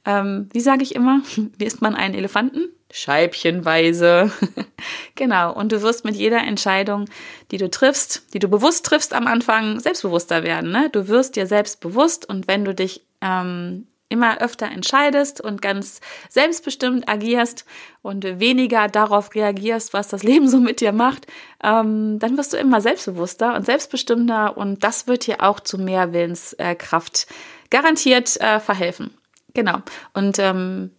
Ähm, 0.05 0.49
wie 0.51 0.59
sage 0.59 0.83
ich 0.83 0.95
immer, 0.95 1.21
wie 1.57 1.65
isst 1.65 1.81
man 1.81 1.95
einen 1.95 2.15
Elefanten? 2.15 2.69
Scheibchenweise. 2.91 4.31
genau. 5.15 5.53
Und 5.53 5.71
du 5.71 5.81
wirst 5.81 6.05
mit 6.05 6.15
jeder 6.15 6.41
Entscheidung, 6.41 7.05
die 7.51 7.57
du 7.57 7.69
triffst, 7.69 8.33
die 8.33 8.39
du 8.39 8.47
bewusst 8.47 8.85
triffst 8.85 9.13
am 9.13 9.25
Anfang, 9.25 9.79
selbstbewusster 9.79 10.43
werden. 10.43 10.71
Ne? 10.71 10.89
Du 10.91 11.07
wirst 11.07 11.35
dir 11.35 11.47
selbst 11.47 11.79
bewusst 11.79 12.29
und 12.29 12.47
wenn 12.47 12.63
du 12.63 12.75
dich 12.75 13.01
ähm, 13.21 13.87
immer 14.09 14.39
öfter 14.41 14.67
entscheidest 14.67 15.41
und 15.41 15.63
ganz 15.63 16.01
selbstbestimmt 16.29 17.09
agierst 17.09 17.65
und 18.03 18.39
weniger 18.39 18.87
darauf 18.87 19.33
reagierst, 19.33 19.93
was 19.93 20.09
das 20.09 20.21
Leben 20.29 20.47
so 20.47 20.59
mit 20.59 20.79
dir 20.79 20.91
macht, 20.91 21.25
ähm, 21.63 22.19
dann 22.19 22.37
wirst 22.37 22.53
du 22.53 22.57
immer 22.57 22.79
selbstbewusster 22.79 23.55
und 23.55 23.65
selbstbestimmter 23.65 24.55
und 24.55 24.83
das 24.83 25.07
wird 25.07 25.25
dir 25.25 25.41
auch 25.41 25.59
zu 25.59 25.79
mehr 25.79 26.13
Willenskraft 26.13 27.25
garantiert 27.71 28.39
äh, 28.39 28.59
verhelfen. 28.59 29.17
Genau. 29.53 29.79
Und 30.13 30.39
ähm, 30.39 30.91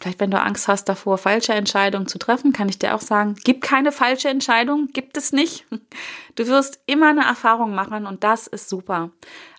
vielleicht, 0.00 0.20
wenn 0.20 0.30
du 0.30 0.40
Angst 0.40 0.68
hast 0.68 0.88
davor, 0.88 1.18
falsche 1.18 1.52
Entscheidungen 1.52 2.06
zu 2.06 2.18
treffen, 2.18 2.52
kann 2.52 2.68
ich 2.68 2.78
dir 2.78 2.94
auch 2.94 3.00
sagen, 3.00 3.36
gib 3.44 3.60
keine 3.62 3.92
falsche 3.92 4.28
Entscheidung, 4.28 4.88
gibt 4.92 5.16
es 5.16 5.32
nicht. 5.32 5.66
Du 6.34 6.46
wirst 6.46 6.78
immer 6.86 7.08
eine 7.08 7.24
Erfahrung 7.24 7.74
machen 7.74 8.06
und 8.06 8.22
das 8.22 8.46
ist 8.46 8.68
super. 8.68 9.10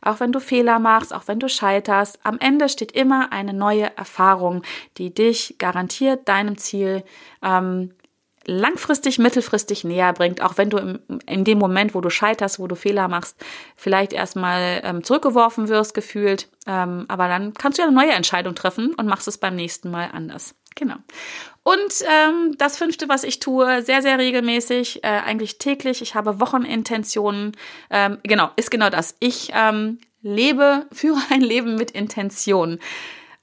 Auch 0.01 0.21
wenn 0.21 0.31
du 0.31 0.39
Fehler 0.39 0.79
machst, 0.79 1.13
auch 1.13 1.27
wenn 1.27 1.37
du 1.37 1.49
scheiterst, 1.49 2.19
am 2.23 2.39
Ende 2.39 2.69
steht 2.69 2.93
immer 2.93 3.33
eine 3.33 3.53
neue 3.53 3.97
Erfahrung, 3.97 4.63
die 4.97 5.13
dich 5.13 5.55
garantiert 5.57 6.29
deinem 6.29 6.57
Ziel 6.57 7.03
ähm, 7.43 7.91
langfristig, 8.45 9.19
mittelfristig 9.19 9.83
näher 9.83 10.13
bringt, 10.13 10.41
auch 10.41 10.57
wenn 10.57 10.69
du 10.69 10.77
im, 10.77 10.99
in 11.25 11.43
dem 11.43 11.59
Moment, 11.59 11.93
wo 11.93 12.01
du 12.01 12.09
scheiterst, 12.09 12.59
wo 12.59 12.67
du 12.67 12.75
Fehler 12.75 13.07
machst, 13.07 13.37
vielleicht 13.75 14.13
erstmal 14.13 14.81
ähm, 14.83 15.03
zurückgeworfen 15.03 15.67
wirst, 15.67 15.93
gefühlt. 15.93 16.49
Ähm, 16.65 17.05
aber 17.07 17.27
dann 17.27 17.53
kannst 17.53 17.77
du 17.77 17.81
ja 17.81 17.87
eine 17.87 17.95
neue 17.95 18.11
Entscheidung 18.11 18.55
treffen 18.55 18.93
und 18.95 19.07
machst 19.07 19.27
es 19.27 19.37
beim 19.37 19.55
nächsten 19.55 19.91
Mal 19.91 20.09
anders. 20.13 20.55
Genau. 20.75 20.95
Und 21.63 22.03
ähm, 22.07 22.55
das 22.57 22.77
fünfte, 22.77 23.09
was 23.09 23.23
ich 23.23 23.39
tue, 23.39 23.81
sehr, 23.81 24.01
sehr 24.01 24.17
regelmäßig, 24.17 25.03
äh, 25.03 25.07
eigentlich 25.07 25.57
täglich, 25.57 26.01
ich 26.01 26.15
habe 26.15 26.39
Wochenintentionen. 26.39 27.51
Ähm, 27.89 28.17
genau, 28.23 28.49
ist 28.55 28.71
genau 28.71 28.89
das. 28.89 29.15
Ich 29.19 29.51
ähm, 29.53 29.99
lebe, 30.21 30.87
führe 30.91 31.19
ein 31.29 31.41
Leben 31.41 31.75
mit 31.75 31.91
Intention. 31.91 32.79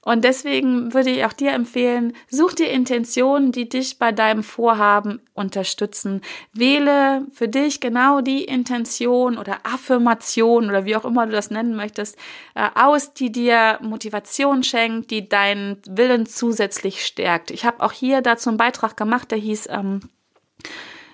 Und 0.07 0.23
deswegen 0.23 0.93
würde 0.93 1.09
ich 1.09 1.25
auch 1.25 1.33
dir 1.33 1.51
empfehlen, 1.51 2.13
such 2.29 2.53
dir 2.53 2.69
Intentionen, 2.69 3.51
die 3.51 3.67
dich 3.67 3.99
bei 3.99 4.13
deinem 4.13 4.41
Vorhaben 4.41 5.19
unterstützen. 5.33 6.21
Wähle 6.53 7.25
für 7.33 7.49
dich 7.49 7.81
genau 7.81 8.21
die 8.21 8.45
Intention 8.45 9.37
oder 9.37 9.57
Affirmation 9.65 10.69
oder 10.69 10.85
wie 10.85 10.95
auch 10.95 11.03
immer 11.03 11.25
du 11.25 11.33
das 11.33 11.51
nennen 11.51 11.75
möchtest, 11.75 12.17
äh, 12.55 12.69
aus, 12.73 13.15
die 13.15 13.33
dir 13.33 13.79
Motivation 13.81 14.63
schenkt, 14.63 15.11
die 15.11 15.27
deinen 15.27 15.81
Willen 15.85 16.25
zusätzlich 16.25 17.05
stärkt. 17.05 17.51
Ich 17.51 17.65
habe 17.65 17.83
auch 17.83 17.91
hier 17.91 18.21
dazu 18.21 18.47
einen 18.47 18.57
Beitrag 18.57 18.95
gemacht, 18.95 19.29
der 19.31 19.39
hieß 19.39 19.67
ähm, 19.69 19.99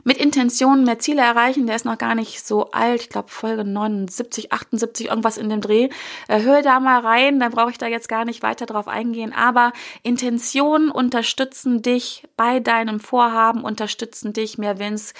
mit 0.03 0.17
Intention 0.17 0.83
mehr 0.83 0.99
Ziele 0.99 1.21
erreichen. 1.21 1.67
Der 1.67 1.75
ist 1.75 1.85
noch 1.85 1.97
gar 1.97 2.15
nicht 2.15 2.45
so 2.45 2.71
alt. 2.71 3.01
Ich 3.01 3.09
glaube, 3.09 3.29
Folge 3.29 3.63
79, 3.63 4.51
78, 4.51 5.07
irgendwas 5.07 5.37
in 5.37 5.49
dem 5.49 5.61
Dreh. 5.61 5.89
Äh, 6.27 6.41
hör 6.41 6.61
da 6.61 6.79
mal 6.79 6.99
rein, 6.99 7.39
dann 7.39 7.51
brauche 7.51 7.71
ich 7.71 7.77
da 7.77 7.87
jetzt 7.87 8.09
gar 8.09 8.25
nicht 8.25 8.43
weiter 8.43 8.65
drauf 8.65 8.87
eingehen. 8.87 9.33
Aber 9.33 9.73
Intentionen 10.01 10.89
unterstützen 10.89 11.81
dich 11.81 12.23
bei 12.37 12.59
deinem 12.59 12.99
Vorhaben, 12.99 13.63
unterstützen 13.63 14.33
dich 14.33 14.57
mehr, 14.57 14.79
es 14.93 15.13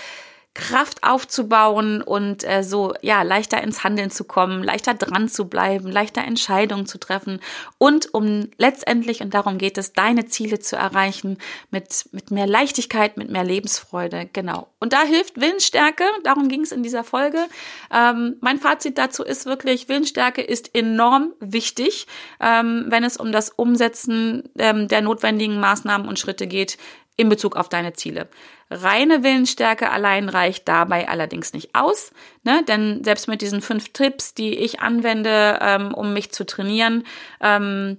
Kraft 0.53 1.03
aufzubauen 1.03 2.01
und 2.01 2.43
äh, 2.43 2.63
so 2.63 2.93
ja 3.01 3.23
leichter 3.23 3.63
ins 3.63 3.83
Handeln 3.83 4.11
zu 4.11 4.23
kommen, 4.23 4.63
leichter 4.63 4.93
dran 4.93 5.27
zu 5.27 5.45
bleiben, 5.45 5.91
leichter 5.91 6.23
Entscheidungen 6.23 6.85
zu 6.85 6.99
treffen 6.99 7.39
und 7.79 8.13
um 8.13 8.49
letztendlich 8.57 9.21
und 9.21 9.33
darum 9.33 9.57
geht 9.57 9.79
es, 9.79 9.93
deine 9.93 10.25
Ziele 10.25 10.59
zu 10.59 10.75
erreichen 10.75 11.39
mit 11.71 12.07
mit 12.11 12.29
mehr 12.29 12.45
Leichtigkeit, 12.45 13.17
mit 13.17 13.31
mehr 13.31 13.43
Lebensfreude, 13.43 14.29
genau. 14.31 14.67
Und 14.79 14.93
da 14.93 15.03
hilft 15.03 15.39
Willensstärke. 15.39 16.03
Darum 16.23 16.49
ging 16.49 16.61
es 16.61 16.71
in 16.71 16.83
dieser 16.83 17.03
Folge. 17.03 17.45
Ähm, 17.91 18.35
mein 18.41 18.59
Fazit 18.59 18.97
dazu 18.97 19.23
ist 19.23 19.45
wirklich 19.45 19.89
Willensstärke 19.89 20.41
ist 20.41 20.75
enorm 20.75 21.33
wichtig, 21.39 22.05
ähm, 22.39 22.85
wenn 22.89 23.03
es 23.03 23.17
um 23.17 23.31
das 23.31 23.49
Umsetzen 23.49 24.49
ähm, 24.57 24.87
der 24.87 25.01
notwendigen 25.01 25.59
Maßnahmen 25.59 26.07
und 26.07 26.19
Schritte 26.19 26.47
geht 26.47 26.77
in 27.15 27.29
Bezug 27.29 27.55
auf 27.55 27.69
deine 27.69 27.93
Ziele. 27.93 28.27
Reine 28.69 29.23
Willensstärke 29.23 29.91
allein 29.91 30.29
reicht 30.29 30.67
dabei 30.67 31.07
allerdings 31.07 31.53
nicht 31.53 31.75
aus, 31.75 32.11
ne? 32.43 32.63
denn 32.67 33.03
selbst 33.03 33.27
mit 33.27 33.41
diesen 33.41 33.61
fünf 33.61 33.93
Tipps, 33.93 34.33
die 34.33 34.57
ich 34.57 34.79
anwende, 34.79 35.59
ähm, 35.61 35.93
um 35.93 36.13
mich 36.13 36.31
zu 36.31 36.45
trainieren, 36.45 37.05
ähm, 37.39 37.97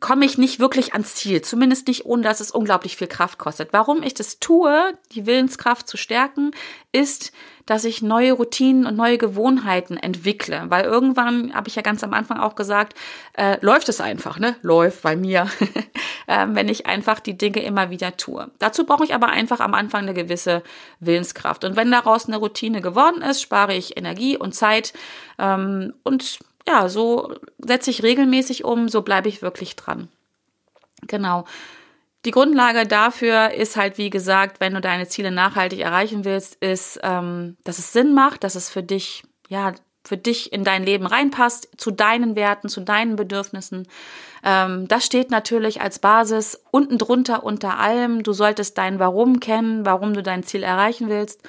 komme 0.00 0.24
ich 0.24 0.38
nicht 0.38 0.58
wirklich 0.58 0.92
ans 0.92 1.14
Ziel, 1.14 1.42
zumindest 1.42 1.86
nicht 1.86 2.04
ohne, 2.04 2.22
dass 2.22 2.40
es 2.40 2.50
unglaublich 2.50 2.96
viel 2.96 3.06
Kraft 3.06 3.38
kostet. 3.38 3.72
Warum 3.72 4.02
ich 4.02 4.14
das 4.14 4.40
tue, 4.40 4.94
die 5.12 5.26
Willenskraft 5.26 5.88
zu 5.88 5.96
stärken, 5.96 6.50
ist, 6.92 7.32
dass 7.66 7.84
ich 7.84 8.02
neue 8.02 8.32
Routinen 8.32 8.84
und 8.84 8.96
neue 8.96 9.16
Gewohnheiten 9.16 9.96
entwickle. 9.96 10.64
Weil 10.68 10.84
irgendwann, 10.84 11.54
habe 11.54 11.68
ich 11.68 11.76
ja 11.76 11.82
ganz 11.82 12.02
am 12.02 12.12
Anfang 12.14 12.38
auch 12.38 12.56
gesagt, 12.56 12.94
äh, 13.34 13.58
läuft 13.60 13.88
es 13.88 14.00
einfach, 14.00 14.40
ne? 14.40 14.56
Läuft 14.62 15.02
bei 15.02 15.14
mir, 15.14 15.48
äh, 16.26 16.46
wenn 16.48 16.68
ich 16.68 16.86
einfach 16.86 17.20
die 17.20 17.38
Dinge 17.38 17.62
immer 17.62 17.90
wieder 17.90 18.16
tue. 18.16 18.50
Dazu 18.58 18.84
brauche 18.84 19.04
ich 19.04 19.14
aber 19.14 19.28
einfach 19.28 19.60
am 19.60 19.74
Anfang 19.74 20.02
eine 20.02 20.14
gewisse 20.14 20.64
Willenskraft. 20.98 21.64
Und 21.64 21.76
wenn 21.76 21.92
daraus 21.92 22.26
eine 22.26 22.38
Routine 22.38 22.80
geworden 22.80 23.22
ist, 23.22 23.40
spare 23.40 23.74
ich 23.74 23.96
Energie 23.96 24.36
und 24.36 24.52
Zeit 24.52 24.92
ähm, 25.38 25.92
und 26.02 26.40
ja, 26.66 26.88
so 26.88 27.34
setze 27.58 27.90
ich 27.90 28.02
regelmäßig 28.02 28.64
um, 28.64 28.88
so 28.88 29.02
bleibe 29.02 29.28
ich 29.28 29.42
wirklich 29.42 29.76
dran. 29.76 30.08
Genau. 31.06 31.44
Die 32.26 32.32
Grundlage 32.32 32.86
dafür 32.86 33.52
ist 33.52 33.76
halt, 33.76 33.96
wie 33.96 34.10
gesagt, 34.10 34.60
wenn 34.60 34.74
du 34.74 34.80
deine 34.80 35.08
Ziele 35.08 35.30
nachhaltig 35.30 35.80
erreichen 35.80 36.24
willst, 36.24 36.56
ist, 36.56 37.00
ähm, 37.02 37.56
dass 37.64 37.78
es 37.78 37.92
Sinn 37.92 38.12
macht, 38.12 38.44
dass 38.44 38.56
es 38.56 38.68
für 38.68 38.82
dich, 38.82 39.22
ja, 39.48 39.72
für 40.04 40.18
dich 40.18 40.52
in 40.52 40.64
dein 40.64 40.84
Leben 40.84 41.06
reinpasst, 41.06 41.68
zu 41.78 41.90
deinen 41.90 42.36
Werten, 42.36 42.68
zu 42.68 42.80
deinen 42.82 43.16
Bedürfnissen. 43.16 43.88
Ähm, 44.44 44.86
das 44.88 45.06
steht 45.06 45.30
natürlich 45.30 45.80
als 45.80 45.98
Basis 45.98 46.62
unten 46.70 46.98
drunter 46.98 47.42
unter 47.42 47.78
allem. 47.78 48.22
Du 48.22 48.32
solltest 48.32 48.76
dein 48.76 48.98
Warum 48.98 49.40
kennen, 49.40 49.86
warum 49.86 50.12
du 50.12 50.22
dein 50.22 50.42
Ziel 50.42 50.62
erreichen 50.62 51.08
willst. 51.08 51.42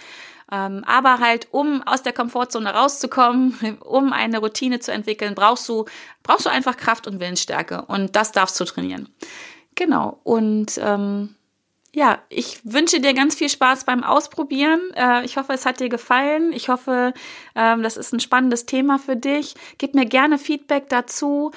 Ähm, 0.52 0.84
aber 0.86 1.20
halt, 1.20 1.48
um 1.52 1.82
aus 1.84 2.04
der 2.04 2.14
Komfortzone 2.14 2.74
rauszukommen, 2.74 3.80
um 3.86 4.12
eine 4.12 4.40
Routine 4.40 4.80
zu 4.80 4.92
entwickeln, 4.92 5.34
brauchst 5.34 5.68
du, 5.70 5.86
brauchst 6.24 6.46
du 6.46 6.50
einfach 6.50 6.76
Kraft 6.76 7.08
und 7.08 7.20
Willensstärke. 7.20 7.84
Und 7.88 8.16
das 8.16 8.32
darfst 8.34 8.60
du 8.60 8.66
trainieren. 8.66 9.10
Genau. 9.76 10.20
Und 10.24 10.78
ähm, 10.84 11.36
ja, 11.94 12.20
ich 12.30 12.60
wünsche 12.64 13.00
dir 13.00 13.14
ganz 13.14 13.36
viel 13.36 13.50
Spaß 13.50 13.86
beim 13.86 14.04
Ausprobieren. 14.04 14.80
Äh, 14.96 15.26
ich 15.26 15.38
hoffe, 15.38 15.54
es 15.54 15.66
hat 15.66 15.80
dir 15.80 15.90
gefallen. 15.90 16.54
Ich 16.54 16.70
hoffe, 16.70 17.14
ähm, 17.56 17.84
das 17.84 17.98
ist 17.98 18.14
ein 18.14 18.20
spannendes 18.20 18.66
Thema 18.66 18.98
für 18.98 19.16
dich. 19.16 19.56
Gib 19.78 19.94
mir 19.94 20.06
gerne 20.06 20.38
Feedback 20.38 20.90
dazu. 20.90 21.52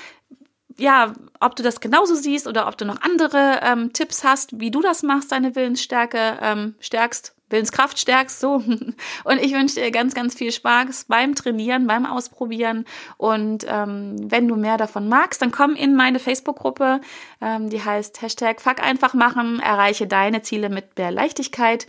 Ja, 0.77 1.13
ob 1.39 1.55
du 1.55 1.63
das 1.63 1.81
genauso 1.81 2.17
siehst 2.17 2.49
oder 2.49 2.67
ob 2.67 2.77
du 2.77 2.85
noch 2.85 3.01
andere 3.03 3.61
ähm, 3.63 3.93
Tipps 3.93 4.25
hast, 4.25 4.59
wie 4.59 4.73
du 4.73 4.81
das 4.81 5.05
machst, 5.05 5.31
deine 5.31 5.55
Willensstärke 5.55 6.39
ähm, 6.41 6.75
stärkst. 6.81 7.34
Willenskraft 7.51 7.99
stärkst, 7.99 8.41
so. 8.41 8.55
Und 9.25 9.39
ich 9.41 9.53
wünsche 9.53 9.77
dir 9.77 9.91
ganz, 9.91 10.15
ganz 10.15 10.35
viel 10.35 10.53
Spaß 10.53 11.07
beim 11.09 11.35
Trainieren, 11.35 11.87
beim 11.87 12.07
Ausprobieren. 12.07 12.85
Und 13.17 13.67
ähm, 13.69 14.17
wenn 14.19 14.49
du 14.49 14.57
mehr 14.57 14.77
davon 14.77 15.09
magst, 15.09 15.43
dann 15.43 15.51
komm 15.51 15.75
in 15.75 15.95
meine 15.95 16.19
Facebook-Gruppe, 16.19 17.01
ähm, 17.41 17.71
die 17.71 17.83
heißt 17.83 18.23
Hashtag 18.23 18.61
Fuck 18.61 18.83
einfach 18.83 19.15
machen, 19.15 19.61
erreiche 19.61 20.07
deine 20.07 20.43
Ziele 20.43 20.69
mit 20.69 20.97
mehr 20.97 21.11
Leichtigkeit. 21.11 21.87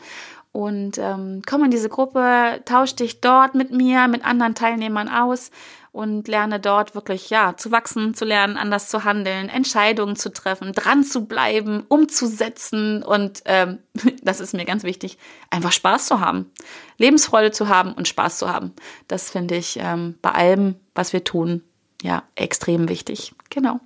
Und 0.52 0.98
ähm, 0.98 1.42
komm 1.46 1.66
in 1.66 1.72
diese 1.72 1.90
Gruppe, 1.90 2.62
tausch 2.64 2.96
dich 2.96 3.20
dort 3.20 3.56
mit 3.56 3.72
mir, 3.72 4.08
mit 4.08 4.24
anderen 4.24 4.56
Teilnehmern 4.56 5.10
aus 5.10 5.52
und 5.96 6.28
lerne 6.28 6.60
dort 6.60 6.94
wirklich, 6.94 7.30
ja, 7.30 7.56
zu 7.56 7.72
wachsen, 7.72 8.14
zu 8.14 8.26
lernen, 8.26 8.58
anders 8.58 8.90
zu 8.90 9.06
handeln, 9.06 9.48
Entscheidungen 9.48 10.18
zu 10.18 10.30
treffen, 10.30 10.74
dran 10.74 11.06
zu 11.06 11.26
bleiben, 11.26 11.86
umzusetzen 11.88 13.02
und 13.02 13.44
ähm, 13.46 13.80
das 14.22 14.42
ist 14.42 14.54
mir 14.54 14.66
ganz 14.66 14.84
wichtig, 14.84 15.18
einfach 15.50 15.72
Spaß 15.72 16.08
zu 16.08 16.20
haben, 16.20 16.52
Lebensfreude 16.98 17.52
zu 17.52 17.70
haben 17.70 17.94
und 17.94 18.10
Spaß 18.10 18.40
zu 18.40 18.50
haben. 18.50 18.74
Das 19.08 19.30
finde 19.30 19.56
ich 19.56 19.80
ähm, 19.80 20.16
bei 20.22 20.32
allem, 20.32 20.76
was 20.94 21.14
wir 21.14 21.24
tun, 21.24 21.64
ja, 22.02 22.24
extrem 22.36 22.90
wichtig. 22.90 23.34
Genau. 23.50 23.80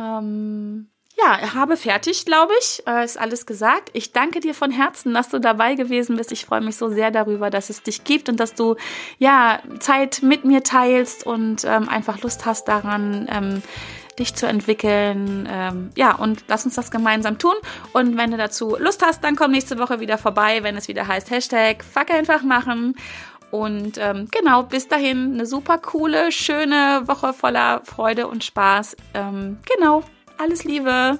Ähm, 0.00 0.88
ja, 1.22 1.54
habe 1.54 1.76
fertig, 1.76 2.24
glaube 2.24 2.52
ich. 2.60 2.82
Äh, 2.86 3.04
ist 3.04 3.18
alles 3.18 3.46
gesagt. 3.46 3.90
Ich 3.92 4.12
danke 4.12 4.40
dir 4.40 4.54
von 4.54 4.70
Herzen, 4.70 5.14
dass 5.14 5.28
du 5.28 5.38
dabei 5.38 5.74
gewesen 5.74 6.16
bist. 6.16 6.32
Ich 6.32 6.44
freue 6.44 6.60
mich 6.60 6.76
so 6.76 6.88
sehr 6.88 7.10
darüber, 7.10 7.50
dass 7.50 7.70
es 7.70 7.82
dich 7.82 8.04
gibt 8.04 8.28
und 8.28 8.40
dass 8.40 8.54
du 8.54 8.76
ja 9.18 9.60
Zeit 9.80 10.20
mit 10.22 10.44
mir 10.44 10.62
teilst 10.62 11.26
und 11.26 11.64
ähm, 11.64 11.88
einfach 11.88 12.20
Lust 12.22 12.46
hast 12.46 12.68
daran. 12.68 13.28
Ähm, 13.30 13.62
dich 14.18 14.34
zu 14.34 14.46
entwickeln. 14.46 15.48
Ähm, 15.50 15.90
ja, 15.96 16.14
und 16.14 16.44
lass 16.48 16.66
uns 16.66 16.74
das 16.74 16.90
gemeinsam 16.90 17.38
tun. 17.38 17.54
Und 17.94 18.18
wenn 18.18 18.30
du 18.30 18.36
dazu 18.36 18.76
Lust 18.78 19.02
hast, 19.02 19.24
dann 19.24 19.36
komm 19.36 19.52
nächste 19.52 19.78
Woche 19.78 20.00
wieder 20.00 20.18
vorbei, 20.18 20.62
wenn 20.62 20.76
es 20.76 20.86
wieder 20.86 21.08
heißt 21.08 21.30
Hashtag 21.30 21.82
Fuck 21.82 22.10
einfach 22.10 22.42
machen. 22.42 22.94
Und 23.50 23.98
ähm, 23.98 24.28
genau, 24.30 24.62
bis 24.62 24.88
dahin 24.88 25.34
eine 25.34 25.46
super 25.46 25.78
coole, 25.78 26.32
schöne 26.32 27.02
Woche 27.06 27.32
voller 27.32 27.82
Freude 27.84 28.26
und 28.26 28.44
Spaß. 28.44 28.96
Ähm, 29.14 29.58
genau, 29.76 30.02
alles 30.38 30.64
Liebe! 30.64 31.18